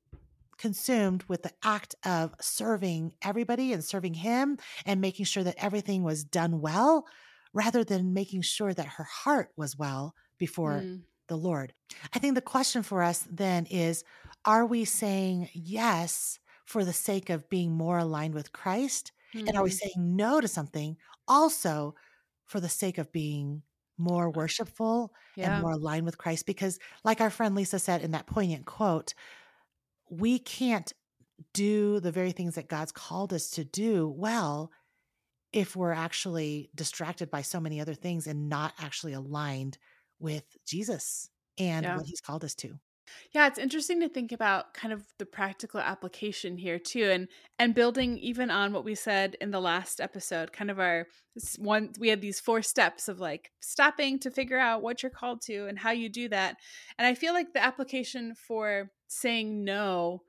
consumed 0.59 1.25
with 1.25 1.43
the 1.43 1.50
act 1.64 1.95
of 2.05 2.35
serving 2.41 3.12
everybody 3.23 3.73
and 3.73 3.85
serving 3.85 4.14
him 4.14 4.59
and 4.87 5.00
making 5.00 5.25
sure 5.25 5.43
that 5.43 5.57
everything 5.59 6.05
was 6.05 6.23
done 6.25 6.61
well 6.61 7.07
rather 7.52 7.83
than 7.85 8.14
making 8.14 8.43
sure 8.43 8.73
that 8.73 8.87
her 8.87 9.05
heart 9.05 9.50
was 9.57 9.76
well 9.76 10.14
before 10.38 10.83
Mm. 10.83 11.02
the 11.26 11.37
Lord. 11.37 11.75
I 12.12 12.19
think 12.19 12.35
the 12.37 12.41
question 12.43 12.83
for 12.83 13.02
us 13.02 13.26
then 13.29 13.67
is 13.67 14.05
are 14.45 14.64
we 14.67 14.85
saying 14.85 15.49
yes 15.52 16.38
for 16.64 16.85
the 16.85 16.93
sake 16.93 17.29
of 17.31 17.49
being 17.49 17.73
more 17.73 17.99
aligned 17.99 18.35
with 18.35 18.52
Christ? 18.52 19.11
And 19.47 19.57
are 19.57 19.62
we 19.65 19.71
Mm. 19.71 19.79
saying 19.79 20.17
no 20.17 20.41
to 20.41 20.49
something 20.49 20.97
also 21.29 21.95
for 22.45 22.61
the 22.61 22.69
sake 22.69 22.99
of 22.99 23.12
being 23.12 23.62
more 23.99 24.31
worshipful 24.31 25.12
Yeah. 25.37 25.53
and 25.53 25.62
more 25.62 25.73
aligned 25.73 26.07
with 26.07 26.19
Christ? 26.19 26.47
Because, 26.47 26.79
like 27.05 27.21
our 27.21 27.31
friend 27.31 27.55
Lisa 27.55 27.79
said 27.79 28.03
in 28.03 28.12
that 28.12 28.27
poignant 28.27 28.67
quote, 28.67 29.15
we 30.11 30.39
can't 30.39 30.93
do 31.55 32.01
the 32.01 32.12
very 32.12 32.33
things 32.33 32.55
that 32.57 32.69
God's 32.69 32.93
called 32.93 33.33
us 33.33 33.51
to 33.53 33.65
do 33.65 34.09
well 34.09 34.71
if 35.53 35.77
we're 35.77 35.93
actually 35.93 36.71
distracted 36.75 37.31
by 37.31 37.43
so 37.43 37.61
many 37.61 37.81
other 37.81 37.95
things 37.95 38.27
and 38.27 38.49
not 38.49 38.75
actually 38.79 39.12
aligned 39.12 39.79
with 40.19 40.45
Jesus 40.67 41.31
and 41.59 41.85
Yeah. 41.85 41.97
what 41.97 42.07
he's 42.07 42.21
called 42.21 42.45
us 42.45 42.55
to. 42.57 42.79
Yeah, 43.33 43.47
it's 43.47 43.59
interesting 43.59 44.00
to 44.00 44.09
think 44.09 44.33
about 44.33 44.75
kind 44.75 44.92
of 44.92 45.04
the 45.19 45.26
practical 45.26 45.81
application 45.81 46.59
here 46.59 46.78
too 46.78 47.04
and 47.11 47.28
and 47.59 47.75
building 47.75 48.19
even 48.19 48.50
on 48.50 48.73
what 48.73 48.85
we 48.85 48.95
said 48.95 49.37
in 49.40 49.50
the 49.50 49.61
last 49.61 50.00
episode, 50.00 50.52
kind 50.52 50.71
of 50.71 50.78
our 50.78 51.07
one 51.59 51.92
we 51.99 52.09
had 52.09 52.21
these 52.21 52.40
four 52.40 52.62
steps 52.62 53.09
of 53.09 53.21
like 53.21 53.52
stopping 53.61 54.19
to 54.21 54.31
figure 54.31 54.59
out 54.59 54.83
what 54.83 55.02
you're 55.02 55.11
called 55.11 55.40
to 55.42 55.66
and 55.66 55.78
how 55.78 55.90
you 55.90 56.09
do 56.09 56.28
that. 56.28 56.57
And 56.99 57.07
I 57.07 57.14
feel 57.14 57.33
like 57.33 57.52
the 57.52 57.62
application 57.62 58.35
for 58.35 58.90
saying 59.09 59.64
no 59.64 60.23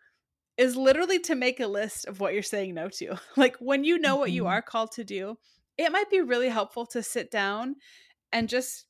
is 0.58 0.76
literally 0.76 1.20
to 1.20 1.36
make 1.36 1.60
a 1.60 1.68
list 1.68 2.06
of 2.06 2.20
what 2.20 2.34
you're 2.34 2.44
saying 2.44 2.74
no 2.76 2.90
to. 2.90 3.18
Like 3.38 3.58
when 3.58 3.84
you 3.84 3.98
know 4.00 4.16
what 4.18 4.32
you 4.32 4.46
Mhm. 4.46 4.48
are 4.48 4.62
called 4.62 4.92
to 4.94 5.04
do, 5.04 5.38
it 5.78 5.92
might 5.92 6.10
be 6.10 6.22
really 6.22 6.50
helpful 6.50 6.86
to 6.88 7.02
sit 7.04 7.32
down 7.32 7.76
and 8.32 8.50
just 8.50 8.88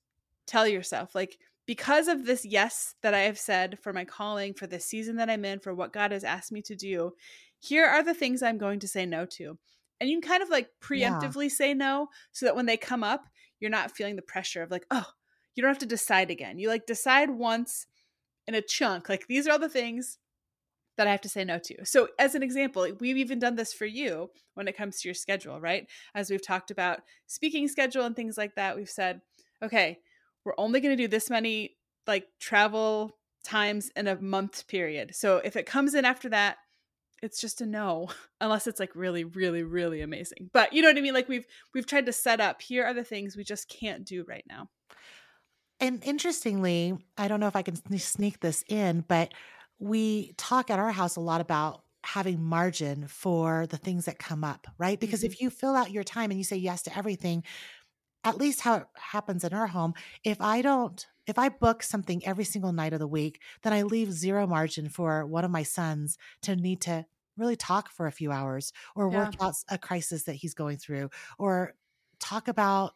tell 0.48 0.68
yourself 0.68 1.16
like 1.16 1.38
because 1.66 2.08
of 2.08 2.26
this 2.26 2.46
yes 2.46 2.96
that 3.02 3.14
I 3.14 3.22
have 3.22 3.40
said 3.40 3.80
for 3.80 3.94
my 3.94 4.06
calling, 4.06 4.54
for 4.54 4.68
the 4.68 4.80
season 4.80 5.16
that 5.18 5.30
I'm 5.30 5.46
in, 5.46 5.60
for 5.60 5.74
what 5.74 5.94
God 5.94 6.12
has 6.12 6.24
asked 6.24 6.52
me 6.52 6.62
to 6.64 6.76
do, 6.76 7.14
here 7.60 7.86
are 7.86 8.04
the 8.04 8.14
things 8.14 8.44
I'm 8.44 8.58
going 8.58 8.80
to 8.80 8.88
say 8.88 9.06
no 9.06 9.26
to. 9.38 9.58
And 10.00 10.10
you 10.10 10.20
can 10.20 10.30
kind 10.30 10.44
of 10.44 10.50
like 10.50 10.70
Yeah. 10.94 11.34
preemptively 11.34 11.50
say 11.50 11.74
no 11.74 12.10
so 12.34 12.46
that 12.46 12.56
when 12.56 12.66
they 12.66 12.78
come 12.78 13.04
up, 13.04 13.30
you're 13.60 13.72
not 13.72 13.92
feeling 13.96 14.18
the 14.18 14.22
pressure 14.22 14.62
of 14.62 14.72
like, 14.72 14.86
oh, 14.92 15.06
you 15.56 15.62
don't 15.62 15.70
have 15.70 15.78
to 15.80 15.86
decide 15.86 16.30
again. 16.32 16.60
You 16.60 16.68
like 16.68 16.86
decide 16.86 17.30
once 17.30 17.88
in 18.48 18.56
a 18.56 18.62
chunk. 18.62 19.10
Like 19.10 19.28
these 19.28 19.48
are 19.48 19.52
all 19.52 19.60
the 19.60 19.70
things 19.70 20.20
that 20.98 21.08
I 21.08 21.12
have 21.12 21.22
to 21.22 21.30
say 21.30 21.44
no 21.44 21.58
to. 21.60 21.86
So, 21.86 22.10
as 22.20 22.36
an 22.36 22.44
example, 22.44 22.88
we've 23.00 23.18
even 23.18 23.40
done 23.40 23.56
this 23.56 23.74
for 23.74 23.86
you 23.86 24.30
when 24.54 24.68
it 24.68 24.78
comes 24.78 25.00
to 25.02 25.08
your 25.08 25.16
schedule, 25.16 25.60
right? 25.60 25.90
As 26.14 26.30
we've 26.30 26.46
talked 26.46 26.70
about 26.70 27.02
speaking 27.26 27.68
schedule 27.68 28.04
and 28.06 28.16
things 28.16 28.38
like 28.38 28.56
that, 28.56 28.76
we've 28.76 28.90
said, 28.90 29.22
okay, 29.62 30.00
we're 30.46 30.54
only 30.58 30.80
going 30.80 30.96
to 30.96 31.02
do 31.04 31.08
this 31.08 31.30
many 31.30 31.76
like 32.08 32.28
travel 32.40 33.12
times 33.44 33.92
in 33.96 34.08
a 34.08 34.20
month 34.22 34.68
period. 34.68 35.16
So, 35.16 35.38
if 35.38 35.56
it 35.56 35.66
comes 35.66 35.94
in 35.94 36.06
after 36.06 36.30
that, 36.30 36.58
it's 37.22 37.40
just 37.40 37.62
a 37.62 37.66
no 37.66 38.10
unless 38.42 38.68
it's 38.68 38.80
like 38.80 38.94
really 38.96 39.24
really 39.24 39.64
really 39.64 40.02
amazing 40.02 40.50
but 40.52 40.74
you 40.74 40.82
know 40.82 40.90
what 40.90 40.98
i 40.98 41.02
mean 41.02 41.14
like 41.14 41.30
we've 41.30 41.46
we've 41.74 41.86
tried 41.86 42.06
to 42.06 42.12
set 42.12 42.42
up 42.42 42.62
here 42.62 42.84
are 42.84 42.94
the 42.94 43.04
things 43.04 43.38
we 43.38 43.46
just 43.46 43.70
can't 43.70 44.04
do 44.04 44.26
right 44.28 44.44
now 44.50 44.68
And 45.80 46.04
interestingly, 46.04 46.98
I 47.18 47.28
don't 47.28 47.40
know 47.40 47.48
if 47.48 47.56
I 47.56 47.62
can 47.62 47.76
sneak 47.98 48.40
this 48.40 48.64
in, 48.70 49.04
but 49.08 49.34
we 49.80 50.34
talk 50.38 50.70
at 50.70 50.80
our 50.80 50.92
house 50.92 51.16
a 51.18 51.22
lot 51.22 51.42
about 51.42 51.82
having 52.06 52.42
margin 52.42 53.08
for 53.08 53.66
the 53.68 53.78
things 53.78 54.06
that 54.06 54.20
come 54.20 54.44
up, 54.44 54.68
right? 54.78 55.00
Because 55.00 55.22
mm-hmm. 55.22 55.34
if 55.34 55.42
you 55.42 55.50
fill 55.50 55.76
out 55.76 55.92
your 55.92 56.04
time 56.04 56.32
and 56.32 56.40
you 56.40 56.44
say 56.44 56.56
yes 56.56 56.84
to 56.84 56.98
everything, 56.98 57.44
at 58.24 58.38
least 58.38 58.62
how 58.62 58.76
it 58.78 58.88
happens 58.96 59.44
in 59.44 59.54
our 59.54 59.68
home, 59.68 59.94
if 60.24 60.40
I 60.42 60.62
don't, 60.62 61.06
if 61.28 61.38
I 61.38 61.50
book 61.50 61.84
something 61.84 62.26
every 62.26 62.44
single 62.46 62.74
night 62.74 62.94
of 62.94 63.00
the 63.00 63.08
week, 63.08 63.42
then 63.64 63.74
I 63.74 63.84
leave 63.84 64.12
zero 64.12 64.48
margin 64.48 64.90
for 64.90 65.26
one 65.26 65.46
of 65.46 65.52
my 65.52 65.64
sons 65.64 66.18
to 66.44 66.56
need 66.56 66.82
to 66.82 67.06
really 67.38 67.56
talk 67.56 67.90
for 67.90 68.06
a 68.08 68.12
few 68.12 68.32
hours 68.32 68.72
or 68.96 69.10
Yeah. 69.10 69.30
work 69.30 69.34
out 69.42 69.56
a 69.70 69.78
crisis 69.78 70.24
that 70.24 70.36
he's 70.36 70.54
going 70.54 70.78
through 70.78 71.10
or 71.40 71.74
talk 72.20 72.48
about 72.48 72.94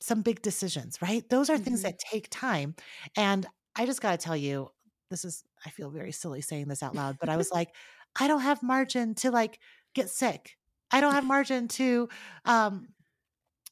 some 0.00 0.22
big 0.22 0.42
decisions, 0.42 1.00
right? 1.00 1.28
Those 1.28 1.48
are 1.48 1.58
things 1.58 1.82
Mhm. 1.82 1.82
that 1.82 1.98
take 1.98 2.28
time. 2.30 2.74
And 3.16 3.46
I 3.76 3.86
just 3.86 4.00
got 4.02 4.12
to 4.12 4.24
tell 4.24 4.36
you, 4.36 4.70
this 5.10 5.24
is, 5.24 5.44
I 5.64 5.70
feel 5.70 5.90
very 5.90 6.12
silly 6.12 6.40
saying 6.40 6.68
this 6.68 6.82
out 6.82 6.94
loud, 6.94 7.18
but 7.20 7.28
I 7.28 7.36
was 7.36 7.50
like, 7.52 7.74
I 8.18 8.26
don't 8.26 8.40
have 8.40 8.62
margin 8.62 9.14
to 9.16 9.30
like 9.30 9.60
get 9.94 10.10
sick. 10.10 10.56
I 10.90 11.00
don't 11.00 11.12
have 11.14 11.24
margin 11.24 11.68
to, 11.68 12.08
um, 12.44 12.88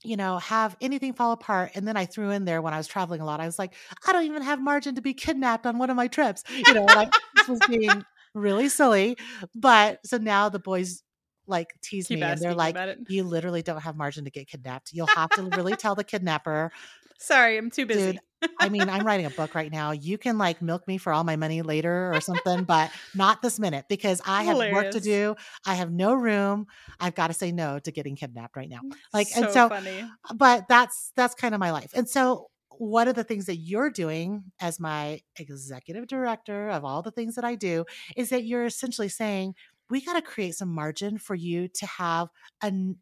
you 0.02 0.16
know, 0.16 0.38
have 0.38 0.76
anything 0.80 1.12
fall 1.12 1.32
apart. 1.32 1.72
And 1.74 1.86
then 1.86 1.96
I 1.96 2.06
threw 2.06 2.30
in 2.30 2.44
there 2.44 2.62
when 2.62 2.74
I 2.74 2.78
was 2.78 2.86
traveling 2.86 3.20
a 3.20 3.24
lot, 3.24 3.40
I 3.40 3.46
was 3.46 3.58
like, 3.58 3.74
I 4.06 4.12
don't 4.12 4.24
even 4.24 4.42
have 4.42 4.60
margin 4.60 4.94
to 4.94 5.02
be 5.02 5.14
kidnapped 5.14 5.66
on 5.66 5.78
one 5.78 5.90
of 5.90 5.96
my 5.96 6.08
trips. 6.08 6.44
You 6.50 6.74
know, 6.74 6.86
I 6.88 7.10
just 7.36 7.48
was 7.48 7.60
being 7.68 8.04
really 8.34 8.68
silly. 8.68 9.16
But 9.54 10.00
so 10.06 10.16
now 10.16 10.48
the 10.48 10.58
boys 10.58 11.02
like 11.46 11.68
tease 11.82 12.06
Keep 12.08 12.20
me 12.20 12.22
and 12.22 12.40
they're 12.40 12.54
like, 12.54 12.76
you 13.08 13.24
literally 13.24 13.62
don't 13.62 13.80
have 13.82 13.96
margin 13.96 14.24
to 14.24 14.30
get 14.30 14.48
kidnapped. 14.48 14.92
You'll 14.92 15.06
have 15.08 15.30
to 15.30 15.42
really 15.42 15.76
tell 15.76 15.94
the 15.94 16.04
kidnapper, 16.04 16.70
sorry 17.18 17.58
i'm 17.58 17.70
too 17.70 17.86
busy 17.86 18.12
dude. 18.12 18.20
I 18.58 18.68
mean, 18.68 18.90
I'm 18.90 19.06
writing 19.06 19.26
a 19.26 19.30
book 19.30 19.54
right 19.54 19.72
now. 19.72 19.92
You 19.92 20.18
can 20.18 20.36
like 20.36 20.60
milk 20.60 20.86
me 20.86 20.98
for 20.98 21.12
all 21.12 21.24
my 21.24 21.36
money 21.36 21.62
later 21.62 22.14
or 22.14 22.20
something, 22.20 22.64
but 22.64 22.90
not 23.14 23.40
this 23.42 23.58
minute 23.58 23.86
because 23.88 24.20
I 24.26 24.42
have 24.44 24.58
work 24.70 24.90
to 24.90 25.00
do. 25.00 25.34
I 25.66 25.74
have 25.74 25.90
no 25.90 26.14
room. 26.14 26.66
I've 26.98 27.14
got 27.14 27.28
to 27.28 27.34
say 27.34 27.52
no 27.52 27.78
to 27.78 27.90
getting 27.90 28.16
kidnapped 28.16 28.56
right 28.56 28.68
now. 28.68 28.82
Like, 29.14 29.28
so 29.28 29.40
and 29.40 29.50
so, 29.50 29.68
funny 29.68 30.02
uh, 30.28 30.34
but 30.34 30.68
that's 30.68 31.12
that's 31.16 31.34
kind 31.34 31.54
of 31.54 31.60
my 31.60 31.70
life. 31.70 31.92
And 31.94 32.08
so, 32.08 32.48
one 32.78 33.08
of 33.08 33.14
the 33.14 33.24
things 33.24 33.46
that 33.46 33.56
you're 33.56 33.90
doing 33.90 34.44
as 34.60 34.80
my 34.80 35.20
executive 35.38 36.06
director 36.06 36.70
of 36.70 36.84
all 36.84 37.02
the 37.02 37.10
things 37.10 37.34
that 37.34 37.44
I 37.44 37.54
do 37.54 37.84
is 38.16 38.30
that 38.30 38.44
you're 38.44 38.64
essentially 38.64 39.08
saying 39.08 39.54
we 39.90 40.00
got 40.02 40.14
to 40.14 40.22
create 40.22 40.54
some 40.54 40.72
margin 40.72 41.18
for 41.18 41.34
you 41.34 41.68
to 41.68 41.86
have 41.86 42.28
a 42.62 42.66
n- 42.66 42.96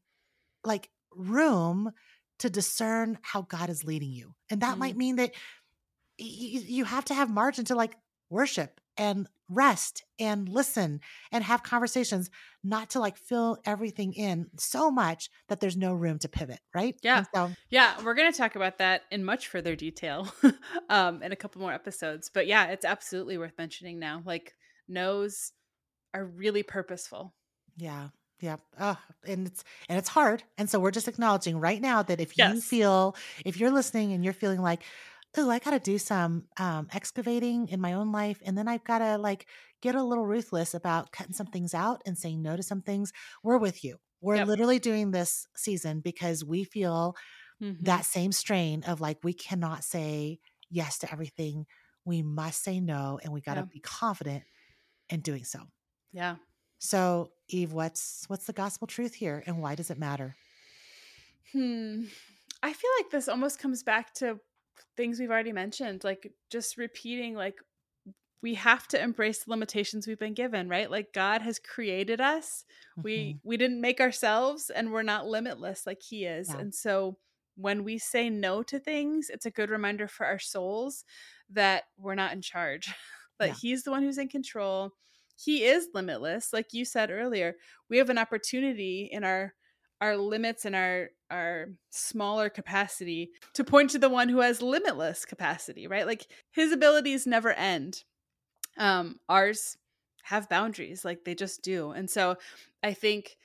like 0.64 0.90
room 1.14 1.90
to 2.38 2.51
discern 2.51 3.18
how 3.22 3.42
God 3.42 3.70
is 3.70 3.85
leading 3.85 4.11
you. 4.12 4.35
And 4.51 4.61
that 4.62 4.77
Mm. 4.77 4.79
might 4.79 4.96
mean 4.96 5.16
that 5.16 5.33
you 6.18 6.85
have 6.85 7.05
to 7.07 7.14
have 7.14 7.31
margin 7.31 7.64
to 7.66 7.74
like 7.74 7.96
worship 8.31 8.81
and 8.96 9.29
rest 9.48 10.05
and 10.18 10.48
listen 10.48 11.01
and 11.33 11.44
have 11.44 11.62
conversations, 11.62 12.29
not 12.64 12.90
to 12.90 13.01
like 13.01 13.16
fill 13.16 13.59
everything 13.64 14.12
in 14.12 14.51
so 14.59 14.90
much 14.90 15.31
that 15.48 15.61
there's 15.61 15.77
no 15.77 15.94
room 15.94 16.18
to 16.18 16.29
pivot, 16.29 16.61
right? 16.74 16.96
Yeah. 17.03 17.24
So 17.35 17.55
Yeah, 17.70 18.03
we're 18.03 18.14
going 18.14 18.31
to 18.31 18.37
talk 18.37 18.57
about 18.57 18.79
that 18.79 19.03
in 19.11 19.24
much 19.24 19.46
further 19.48 19.77
detail 19.77 20.29
um, 20.88 21.22
in 21.22 21.31
a 21.33 21.37
couple 21.37 21.61
more 21.61 21.72
episodes. 21.72 22.29
But 22.33 22.46
yeah, 22.48 22.66
it's 22.66 22.85
absolutely 22.85 23.38
worth 23.38 23.57
mentioning 23.57 23.98
now. 23.98 24.22
Like, 24.27 24.55
no's 24.88 25.53
are 26.14 26.24
really 26.24 26.62
purposeful. 26.64 27.35
Yeah. 27.77 28.09
Yeah. 28.40 28.57
Oh, 28.79 28.96
and 29.27 29.46
it's 29.48 29.64
and 29.88 29.98
it's 29.98 30.09
hard. 30.09 30.44
And 30.59 30.70
so 30.70 30.79
we're 30.79 30.92
just 30.92 31.09
acknowledging 31.09 31.59
right 31.59 31.81
now 31.81 32.03
that 32.05 32.20
if 32.20 32.38
you 32.38 32.61
Yes. 32.61 32.62
feel 32.62 33.16
if 33.44 33.59
you're 33.59 33.72
listening 33.72 34.12
and 34.12 34.22
you're 34.24 34.33
feeling 34.33 34.61
like, 34.62 34.85
oh, 35.37 35.51
I 35.51 35.59
gotta 35.59 35.81
do 35.81 35.98
some 35.98 36.46
um 36.57 36.88
excavating 36.92 37.68
in 37.68 37.81
my 37.81 37.94
own 37.94 38.12
life, 38.12 38.40
and 38.44 38.57
then 38.57 38.68
I've 38.68 38.85
gotta 38.85 39.18
like 39.18 39.48
get 39.83 39.96
a 39.96 40.03
little 40.03 40.24
ruthless 40.27 40.72
about 40.74 41.11
cutting 41.12 41.33
some 41.35 41.48
things 41.48 41.74
out 41.74 42.01
and 42.07 42.16
saying 42.16 42.40
no 42.42 42.57
to 42.57 42.62
some 42.62 42.83
things, 42.83 43.12
we're 43.42 43.59
with 43.59 43.83
you. 43.85 43.98
We're 44.20 44.38
Yep. 44.38 44.48
literally 44.48 44.79
doing 44.79 45.11
this 45.11 45.46
season 45.57 46.01
because 46.01 46.44
we 46.44 46.62
feel 46.64 47.16
Mhm. 47.61 47.81
that 47.81 48.07
same 48.07 48.33
strain 48.33 48.85
of 48.85 49.01
like 49.01 49.18
we 49.24 49.35
cannot 49.35 49.85
say 49.85 50.40
yes 50.70 50.98
to 51.01 51.12
everything. 51.12 51.66
We 52.05 52.22
must 52.22 52.62
say 52.64 52.81
no, 52.81 53.20
and 53.22 53.33
we 53.33 53.40
gotta 53.42 53.62
Yeah. 53.62 53.68
be 53.70 53.81
confident 53.81 54.44
in 55.11 55.20
doing 55.22 55.44
so. 55.44 55.61
yeah. 56.12 56.37
So, 56.79 57.33
Eve, 57.49 57.73
what's 57.73 58.25
what's 58.29 58.47
the 58.47 58.53
gospel 58.53 58.87
truth 58.87 59.14
here 59.14 59.43
and 59.47 59.61
why 59.62 59.75
does 59.75 59.91
it 59.91 59.99
matter? 59.99 60.37
Hmm. 61.53 62.05
I 62.62 62.73
feel 62.73 62.91
like 62.99 63.11
this 63.11 63.29
almost 63.29 63.59
comes 63.59 63.83
back 63.83 64.12
to 64.14 64.41
things 64.97 65.19
we've 65.19 65.31
already 65.31 65.53
mentioned, 65.53 66.05
like 66.05 66.33
just 66.51 66.77
repeating, 66.77 67.35
like, 67.35 67.61
we 68.43 68.55
have 68.55 68.88
to 68.88 69.03
embrace 69.03 69.45
the 69.45 69.51
limitations 69.51 70.07
we've 70.07 70.19
been 70.19 70.35
given, 70.35 70.69
right? 70.69 70.91
Like 70.91 71.12
God 71.14 71.43
has 71.43 71.59
created 71.59 72.21
us. 72.21 72.64
We 73.03 73.37
Mhm. 73.37 73.41
we 73.45 73.57
didn't 73.57 73.81
make 73.81 74.01
ourselves 74.01 74.71
and 74.71 74.93
we're 74.93 75.03
not 75.03 75.27
limitless 75.27 75.87
like 75.87 76.03
he 76.03 76.27
is. 76.27 76.55
Yeah. 76.55 76.55
And 76.55 76.75
so 76.75 77.19
when 77.57 77.85
we 77.85 77.99
say 77.99 78.31
no 78.31 78.62
to 78.64 78.79
things, 78.81 79.31
it's 79.31 79.47
a 79.47 79.51
good 79.53 79.71
reminder 79.71 80.09
for 80.09 80.27
our 80.27 80.38
souls 80.41 81.05
that 81.51 81.85
we're 81.99 82.14
not 82.17 82.33
in 82.33 82.43
charge. 82.43 82.88
that 83.41 83.51
Yeah. 83.51 83.59
he's 83.61 83.85
the 83.85 83.91
one 83.93 84.03
who's 84.05 84.19
in 84.19 84.29
control. 84.29 84.93
He 85.38 85.64
is 85.64 85.88
limitless. 85.94 86.53
Like 86.53 86.72
you 86.72 86.85
said 86.85 87.11
earlier, 87.11 87.55
we 87.88 87.98
have 87.98 88.11
an 88.11 88.18
opportunity 88.18 89.09
in 89.11 89.24
our 89.24 89.55
our 90.01 90.16
limits 90.16 90.64
and 90.64 90.77
our 90.77 91.11
our 91.31 91.68
smaller 91.90 92.48
capacity 92.48 93.31
to 93.55 93.64
point 93.64 93.90
to 93.90 93.98
the 93.98 94.09
one 94.09 94.29
who 94.29 94.40
has 94.40 94.62
limitless 94.62 95.24
capacity, 95.24 95.87
right? 95.87 96.07
Like 96.07 96.27
his 96.51 96.72
abilities 96.72 97.27
never 97.27 97.53
end 97.53 98.05
um 98.79 99.18
ours 99.29 99.77
have 100.24 100.48
boundaries 100.48 101.05
like 101.05 101.24
they 101.24 101.35
just 101.35 101.62
do 101.62 101.90
and 101.90 102.09
so 102.09 102.37
i 102.83 102.92
think 102.92 103.37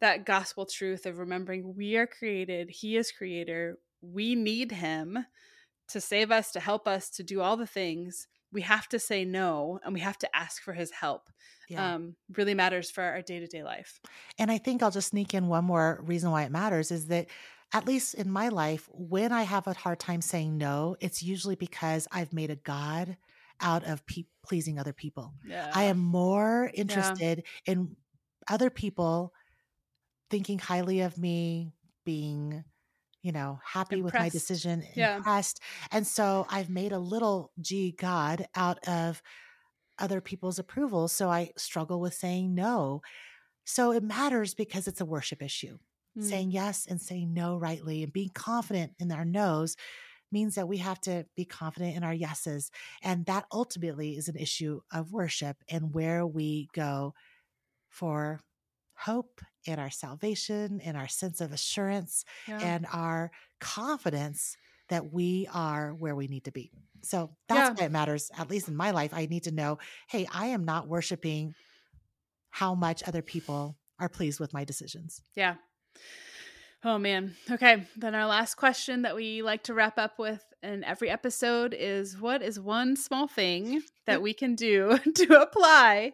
that 0.00 0.26
gospel 0.26 0.66
truth 0.66 1.06
of 1.06 1.18
remembering 1.18 1.74
we 1.76 1.96
are 1.96 2.06
created 2.06 2.68
he 2.70 2.96
is 2.96 3.12
creator 3.12 3.78
we 4.02 4.34
need 4.34 4.72
him 4.72 5.24
to 5.88 6.00
save 6.00 6.30
us 6.30 6.50
to 6.52 6.60
help 6.60 6.86
us 6.86 7.08
to 7.10 7.22
do 7.22 7.40
all 7.40 7.56
the 7.56 7.66
things 7.66 8.26
we 8.54 8.62
have 8.62 8.88
to 8.88 8.98
say 8.98 9.24
no 9.24 9.78
and 9.84 9.92
we 9.92 10.00
have 10.00 10.16
to 10.18 10.36
ask 10.36 10.62
for 10.62 10.72
his 10.72 10.90
help 10.92 11.28
Yeah. 11.68 11.94
um 11.94 12.16
really 12.36 12.54
matters 12.54 12.90
for 12.90 13.02
our 13.02 13.20
day-to-day 13.20 13.62
life 13.64 14.00
and 14.38 14.50
I 14.50 14.58
think 14.58 14.82
I'll 14.82 14.90
just 14.90 15.08
sneak 15.10 15.34
in 15.34 15.48
one 15.48 15.64
more 15.64 16.00
reason 16.06 16.30
why 16.30 16.44
it 16.44 16.50
matters 16.52 16.90
is 16.90 17.08
that 17.08 17.26
at 17.72 17.86
least 17.86 18.14
in 18.14 18.30
my 18.30 18.50
life, 18.50 18.88
when 18.92 19.32
I 19.32 19.42
have 19.42 19.66
a 19.66 19.74
hard 19.74 19.98
time 19.98 20.20
saying 20.20 20.56
no, 20.56 20.96
it's 21.00 21.24
usually 21.24 21.56
because 21.56 22.06
I've 22.12 22.32
made 22.32 22.50
a 22.50 22.56
God 22.56 23.16
out 23.60 23.82
of 23.84 24.06
pe- 24.06 24.26
pleasing 24.46 24.78
other 24.78 24.92
people. 24.92 25.34
yeah 25.44 25.70
I 25.74 25.84
am 25.84 25.98
more 25.98 26.70
interested 26.74 27.42
in 27.66 27.96
other 28.48 28.70
people 28.70 29.32
thinking 30.30 30.58
highly 30.60 31.00
of 31.00 31.18
me, 31.18 31.72
being, 32.04 32.62
you 33.24 33.32
know, 33.32 33.60
happy 33.64 34.02
with 34.02 34.18
my 34.18 34.30
Impressed. 34.30 34.30
decision, 34.30 34.84
Yeah. 34.94 35.18
impressed. 35.18 35.60
And 35.92 36.06
so 36.06 36.46
I've 36.50 36.70
made 36.70 36.92
a 36.92 37.00
little 37.00 37.52
g 37.60 37.92
God 37.92 38.46
out 38.54 38.78
of 38.88 39.22
other 39.98 40.20
people's 40.20 40.58
approval. 40.60 41.08
So 41.08 41.30
I 41.30 41.52
struggle 41.56 42.00
with 42.00 42.14
saying 42.14 42.54
no. 42.54 43.02
So 43.64 43.92
it 43.92 44.02
matters 44.04 44.54
because 44.54 44.88
it's 44.88 45.00
a 45.00 45.06
worship 45.06 45.42
issue. 45.42 45.78
Mm. 46.18 46.24
Saying 46.24 46.50
yes 46.52 46.86
and 46.86 47.00
saying 47.00 47.34
no 47.34 47.56
rightly 47.58 48.02
and 48.04 48.12
being 48.12 48.30
confident 48.34 48.94
in 49.00 49.12
our 49.12 49.24
no's 49.26 49.76
means 50.32 50.56
that 50.56 50.68
we 50.68 50.78
have 50.78 51.00
to 51.02 51.26
be 51.36 51.44
confident 51.46 51.96
in 51.96 52.04
our 52.04 52.14
yeses. 52.14 52.70
And 53.02 53.26
that 53.26 53.46
ultimately 53.52 54.16
is 54.16 54.28
an 54.28 54.36
issue 54.36 54.80
of 54.92 55.12
worship 55.12 55.58
and 55.68 55.94
where 55.94 56.26
we 56.26 56.68
go 56.74 57.14
for 57.90 58.40
hope 58.96 59.40
and 59.66 59.80
our 59.80 59.90
salvation 59.90 60.80
and 60.84 60.96
our 60.96 61.08
sense 61.08 61.40
of 61.40 61.52
assurance 61.52 62.24
Yeah. 62.46 62.58
and 62.60 62.86
our 62.92 63.30
confidence 63.60 64.56
that 64.88 65.12
we 65.12 65.48
are 65.52 65.92
where 65.94 66.14
we 66.14 66.26
need 66.28 66.44
to 66.44 66.52
be. 66.52 66.70
So 67.02 67.34
that's 67.48 67.70
Yeah. 67.78 67.82
why 67.82 67.86
it 67.86 67.92
matters, 67.92 68.30
at 68.36 68.50
least 68.50 68.68
in 68.68 68.76
my 68.76 68.90
life. 68.90 69.12
I 69.14 69.26
need 69.26 69.44
to 69.44 69.50
know 69.52 69.78
hey, 70.08 70.26
I 70.32 70.46
am 70.46 70.64
not 70.64 70.88
worshiping 70.88 71.54
how 72.50 72.74
much 72.74 73.02
other 73.06 73.22
people 73.22 73.76
are 73.98 74.08
pleased 74.08 74.40
with 74.40 74.52
my 74.52 74.64
decisions. 74.64 75.22
Yeah. 75.34 75.56
Oh 76.84 76.98
man. 76.98 77.34
Okay. 77.50 77.86
Then 77.96 78.14
our 78.14 78.26
last 78.26 78.56
question 78.56 79.02
that 79.02 79.16
we 79.16 79.40
like 79.42 79.64
to 79.64 79.74
wrap 79.74 79.98
up 79.98 80.18
with 80.18 80.44
in 80.62 80.84
every 80.84 81.08
episode 81.08 81.74
is 81.76 82.18
what 82.20 82.42
is 82.42 82.60
one 82.60 82.94
small 82.96 83.26
thing 83.26 83.82
that 84.06 84.20
we 84.22 84.34
can 84.34 84.54
do 84.54 84.98
to 85.14 85.40
apply 85.40 86.12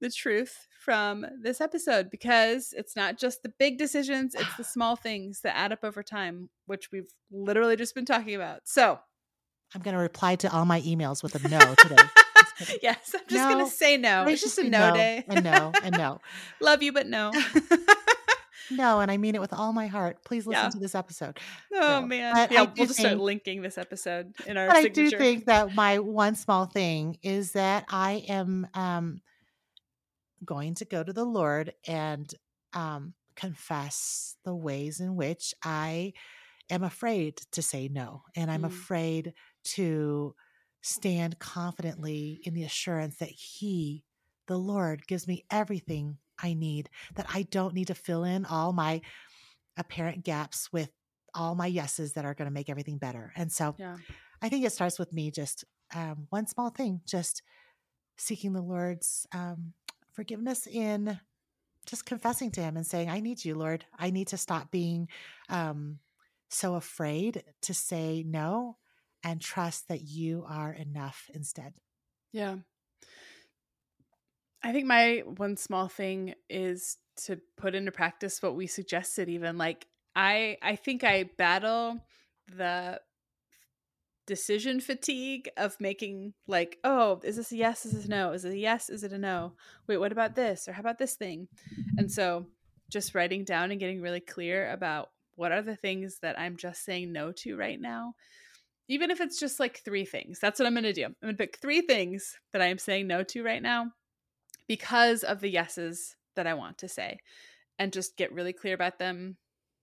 the 0.00 0.10
truth 0.10 0.66
from 0.80 1.26
this 1.42 1.60
episode? 1.60 2.10
Because 2.10 2.72
it's 2.76 2.96
not 2.96 3.18
just 3.18 3.42
the 3.42 3.52
big 3.58 3.78
decisions, 3.78 4.34
it's 4.34 4.56
the 4.56 4.64
small 4.76 4.96
things 4.96 5.40
that 5.42 5.56
add 5.56 5.72
up 5.72 5.84
over 5.84 6.02
time, 6.02 6.48
which 6.66 6.90
we've 6.90 7.10
literally 7.30 7.76
just 7.76 7.94
been 7.94 8.04
talking 8.06 8.34
about. 8.34 8.60
So, 8.64 8.98
I'm 9.74 9.82
going 9.82 9.94
to 9.94 10.00
reply 10.02 10.34
to 10.36 10.52
all 10.52 10.64
my 10.64 10.80
emails 10.80 11.22
with 11.22 11.34
a 11.36 11.48
no 11.48 11.74
today. 11.76 11.96
Yes, 12.82 13.14
I'm 13.14 13.20
just 13.26 13.30
No. 13.48 13.54
going 13.54 13.64
to 13.64 13.70
say 13.70 13.96
no. 13.96 14.24
It's 14.26 14.42
just 14.42 14.58
a 14.58 14.62
Graciously 14.62 14.68
no, 14.68 14.92
day. 14.94 15.24
and 15.28 15.44
no 15.44 15.72
and 15.82 15.96
no. 15.96 16.20
Love 16.60 16.82
you, 16.82 16.92
but 16.92 17.06
no. 17.06 17.32
No, 18.72 19.00
and 19.00 19.10
I 19.10 19.16
mean 19.16 19.34
it 19.34 19.40
with 19.40 19.52
all 19.52 19.72
my 19.72 19.88
heart. 19.88 20.22
Please 20.24 20.46
listen 20.46 20.64
Yeah. 20.66 20.70
to 20.70 20.78
this 20.78 20.94
episode. 20.94 21.38
oh 21.74 22.00
No, 22.00 22.06
man. 22.06 22.48
Yeah, 22.52 22.66
we'll 22.76 22.86
just 22.86 23.00
start 23.00 23.18
linking 23.18 23.62
this 23.62 23.76
episode 23.78 24.32
in 24.46 24.56
our 24.56 24.68
but 24.68 24.76
I 24.76 24.86
do 24.88 25.10
think 25.10 25.46
that 25.46 25.74
my 25.74 25.98
one 25.98 26.36
small 26.36 26.66
thing 26.66 27.18
is 27.22 27.52
that 27.52 27.86
I 27.88 28.24
am 28.28 28.68
um, 28.74 29.22
going 30.44 30.74
to 30.76 30.84
go 30.84 31.02
to 31.02 31.12
the 31.12 31.24
Lord 31.24 31.72
and 31.86 32.32
um, 32.72 33.14
confess 33.36 34.36
the 34.44 34.54
ways 34.54 35.00
in 35.00 35.16
which 35.16 35.54
I 35.62 36.12
am 36.70 36.82
afraid 36.82 37.38
to 37.52 37.62
say 37.62 37.88
no, 37.88 38.22
and 38.36 38.50
I'm 38.50 38.62
Mm. 38.62 38.66
afraid 38.66 39.34
to 39.64 40.34
stand 40.82 41.38
confidently 41.38 42.40
in 42.44 42.54
the 42.54 42.64
assurance 42.64 43.16
that 43.16 43.28
He, 43.30 44.04
the 44.46 44.56
Lord, 44.58 45.06
gives 45.06 45.26
me 45.28 45.44
everything 45.50 46.18
I 46.42 46.54
need. 46.54 46.88
That 47.16 47.26
I 47.34 47.42
don't 47.42 47.74
need 47.74 47.88
to 47.88 47.94
fill 47.94 48.24
in 48.24 48.46
all 48.46 48.72
my 48.72 49.02
apparent 49.76 50.24
gaps 50.24 50.72
with 50.72 50.90
all 51.34 51.54
my 51.54 51.66
yeses 51.66 52.14
that 52.14 52.24
are 52.24 52.34
going 52.34 52.46
to 52.46 52.52
make 52.54 52.68
everything 52.70 52.98
better. 52.98 53.32
And 53.36 53.52
so 53.52 53.74
yeah. 53.78 53.96
I 54.42 54.48
think 54.48 54.64
it 54.64 54.72
starts 54.72 54.98
with 54.98 55.12
me 55.12 55.30
just 55.30 55.64
um, 55.94 56.26
one 56.30 56.46
small 56.46 56.70
thing, 56.70 57.00
just 57.04 57.42
seeking 58.16 58.52
the 58.52 58.62
Lord's 58.62 59.26
um, 59.32 59.72
forgiveness 60.20 60.66
in 60.66 61.18
just 61.86 62.04
confessing 62.04 62.50
to 62.50 62.60
Him 62.60 62.76
and 62.76 62.86
saying, 62.86 63.08
I 63.08 63.20
need 63.20 63.42
you, 63.42 63.54
Lord. 63.54 63.86
I 63.98 64.10
need 64.10 64.28
to 64.28 64.36
stop 64.36 64.70
being 64.70 65.08
um, 65.48 65.98
so 66.50 66.74
afraid 66.74 67.42
to 67.62 67.72
say 67.72 68.22
no 68.26 68.76
and 69.24 69.40
trust 69.40 69.88
that 69.88 70.02
you 70.02 70.44
are 70.46 70.74
enough 70.74 71.30
instead. 71.32 71.72
Yeah. 72.32 72.56
I 74.62 74.72
think 74.72 74.84
my 74.84 75.22
one 75.24 75.56
small 75.56 75.88
thing 75.88 76.34
is 76.50 76.98
to 77.24 77.40
put 77.56 77.74
into 77.74 77.90
practice 77.90 78.42
what 78.42 78.56
we 78.56 78.66
suggested 78.66 79.30
even 79.30 79.56
like 79.56 79.86
I 80.14 80.58
I 80.60 80.76
think 80.76 81.02
I 81.02 81.30
battle 81.38 81.98
the 82.46 83.00
decision 84.30 84.78
fatigue 84.78 85.50
of 85.56 85.76
making 85.80 86.32
like 86.46 86.78
oh 86.84 87.20
is 87.24 87.34
this 87.34 87.50
a 87.50 87.56
yes 87.56 87.84
is 87.84 87.94
this 87.94 88.04
a 88.04 88.08
no? 88.08 88.30
Is 88.30 88.44
it 88.44 88.52
a 88.52 88.56
yes 88.56 88.88
is 88.88 89.02
it 89.02 89.12
a 89.12 89.18
no? 89.18 89.54
Wait 89.88 89.96
what 89.96 90.12
about 90.12 90.36
this? 90.36 90.68
Or 90.68 90.72
how 90.72 90.78
about 90.78 90.98
this 90.98 91.16
thing? 91.16 91.48
And 91.98 92.08
so 92.08 92.46
just 92.88 93.16
writing 93.16 93.42
down 93.42 93.72
and 93.72 93.80
getting 93.80 94.00
really 94.00 94.20
clear 94.20 94.70
about 94.70 95.10
what 95.34 95.50
are 95.50 95.62
the 95.62 95.74
things 95.74 96.18
that 96.22 96.38
i'm 96.38 96.56
just 96.56 96.84
saying 96.84 97.12
no 97.12 97.32
to 97.32 97.56
right 97.56 97.80
now. 97.80 98.14
Even 98.86 99.10
if 99.10 99.20
it's 99.20 99.40
just 99.40 99.58
like 99.58 99.78
three 99.78 100.04
things 100.04 100.38
that's 100.38 100.60
what 100.60 100.66
i'm 100.66 100.74
going 100.74 100.84
to 100.84 100.92
do. 100.92 101.06
I'm 101.06 101.16
going 101.20 101.34
to 101.34 101.38
pick 101.38 101.58
three 101.58 101.80
things 101.80 102.38
that 102.52 102.62
i 102.62 102.66
am 102.66 102.78
saying 102.78 103.08
no 103.08 103.24
to 103.24 103.42
right 103.42 103.62
now 103.62 103.90
because 104.68 105.24
of 105.24 105.40
the 105.40 105.50
yeses 105.50 106.14
that 106.36 106.46
i 106.46 106.54
want 106.54 106.78
to 106.78 106.88
say 106.88 107.18
and 107.80 107.92
just 107.92 108.16
get 108.16 108.32
really 108.32 108.52
clear 108.52 108.74
about 108.74 109.00
them 109.00 109.38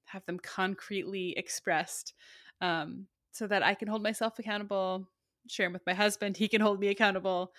have 0.06 0.26
them 0.26 0.40
concretely 0.40 1.34
expressed 1.36 2.14
um, 2.62 3.08
so 3.38 3.48
that 3.48 3.64
I 3.64 3.76
can 3.76 3.88
hold 3.88 4.04
myself 4.04 4.40
accountable, 4.40 5.08
share 5.48 5.68
them 5.68 5.74
with 5.74 5.86
my 5.86 5.94
husband. 5.94 6.38
He 6.38 6.48
can 6.48 6.62
hold 6.62 6.80
me 6.80 6.88
accountable. 6.88 7.54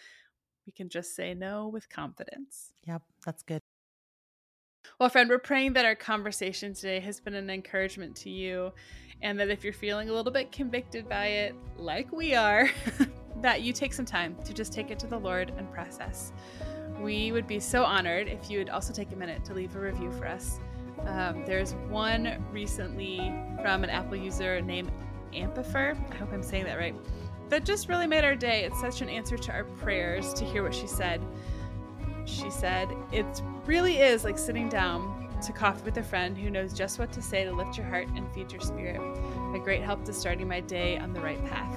We 0.67 0.73
can 0.73 0.89
just 0.89 1.15
say 1.15 1.35
no 1.35 1.69
with 1.69 1.89
confidence. 1.89 2.73
Yep, 2.87 3.03
that's 3.25 3.43
good. 3.43 3.63
Well, 4.99 5.09
friend, 5.09 5.29
we're 5.29 5.39
praying 5.39 5.75
that 5.75 5.85
our 5.85 5.95
conversation 5.95 6.75
today 6.75 7.01
has 7.01 7.21
been 7.21 7.35
an 7.35 7.51
encouragement 7.51 8.17
to 8.17 8.31
you 8.31 8.73
and 9.23 9.39
that 9.39 9.49
if 9.49 9.65
you're 9.65 9.73
feeling 9.73 10.09
a 10.09 10.13
little 10.13 10.33
bit 10.33 10.53
convicted 10.53 11.09
by 11.09 11.27
it, 11.27 11.55
like 11.77 12.11
we 12.13 12.35
are, 12.35 12.69
that 13.43 13.63
you 13.63 13.73
take 13.73 13.93
some 13.93 14.05
time 14.05 14.37
to 14.45 14.53
just 14.53 14.73
take 14.73 14.91
it 14.91 14.99
to 15.01 15.07
the 15.07 15.19
Lord 15.19 15.53
and 15.57 15.71
process. 15.73 16.33
We 17.01 17.31
would 17.33 17.47
be 17.47 17.61
so 17.61 17.85
honored 17.85 18.29
if 18.29 18.51
you 18.51 18.59
would 18.59 18.71
also 18.71 18.93
take 18.93 19.13
a 19.13 19.17
minute 19.17 19.45
to 19.47 19.55
leave 19.55 19.77
a 19.77 19.81
review 19.81 20.11
for 20.13 20.27
us. 20.27 20.59
Um, 21.07 21.45
there's 21.47 21.75
one 21.89 22.45
recently 22.53 23.33
from 23.63 23.85
an 23.85 23.91
Apple 23.91 24.17
user 24.17 24.61
named 24.61 24.91
Ampifer. 25.33 25.97
I 26.13 26.17
hope 26.17 26.33
I'm 26.33 26.43
saying 26.43 26.65
that 26.65 26.79
right. 26.79 26.95
That 27.49 27.65
just 27.65 27.89
really 27.89 28.07
made 28.07 28.25
our 28.25 28.35
day. 28.35 28.65
It's 28.65 28.81
such 28.81 29.01
an 29.01 29.09
answer 29.09 29.37
to 29.39 29.53
our 29.53 29.65
prayers 29.65 30.35
to 30.35 30.45
hear 30.45 30.63
what 30.63 30.75
she 30.75 30.87
said. 30.87 31.21
She 32.25 32.51
said, 32.51 32.89
It 33.13 33.43
really 33.65 33.99
is 33.99 34.25
like 34.25 34.39
sitting 34.39 34.69
down 34.69 35.29
to 35.43 35.53
coffee 35.53 35.83
with 35.85 35.97
a 35.97 36.03
friend 36.03 36.37
who 36.37 36.51
knows 36.51 36.73
just 36.73 36.99
what 36.99 37.13
to 37.13 37.23
say 37.23 37.45
to 37.45 37.53
lift 37.53 37.77
your 37.77 37.87
heart 37.87 38.09
and 38.17 38.31
feed 38.33 38.53
your 38.53 38.61
spirit. 38.61 39.01
A 39.55 39.59
great 39.59 39.83
help 39.83 40.05
to 40.05 40.13
starting 40.13 40.49
my 40.49 40.61
day 40.61 40.99
on 40.99 41.13
the 41.13 41.21
right 41.21 41.43
path. 41.47 41.75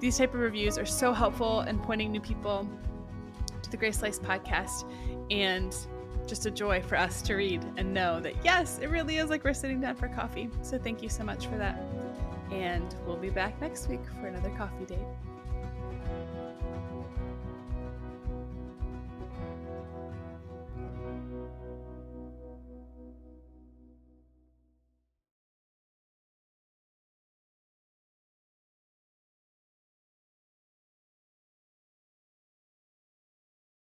These 0.00 0.18
type 0.18 0.34
of 0.34 0.40
reviews 0.40 0.78
are 0.78 0.86
so 0.86 1.12
helpful 1.12 1.62
in 1.62 1.78
pointing 1.78 2.12
new 2.12 2.20
people 2.20 2.68
to 3.62 3.70
the 3.70 3.76
GraceLaced 3.76 4.20
podcast 4.20 4.84
and 5.30 5.74
just 6.26 6.46
a 6.46 6.50
joy 6.50 6.82
for 6.82 6.96
us 6.96 7.22
to 7.22 7.34
read 7.34 7.64
and 7.76 7.92
know 7.92 8.20
that 8.20 8.34
yes, 8.44 8.78
it 8.78 8.88
really 8.88 9.16
is 9.16 9.30
like 9.30 9.44
we're 9.44 9.54
sitting 9.54 9.80
down 9.80 9.96
for 9.96 10.08
coffee. 10.08 10.50
So 10.62 10.78
thank 10.78 11.02
you 11.02 11.08
so 11.08 11.24
much 11.24 11.46
for 11.46 11.56
that. 11.56 11.82
And 12.50 12.94
we'll 13.06 13.16
be 13.16 13.30
back 13.30 13.60
next 13.60 13.88
week 13.88 14.00
for 14.20 14.28
another 14.28 14.50
coffee 14.50 14.86
date. 14.86 14.98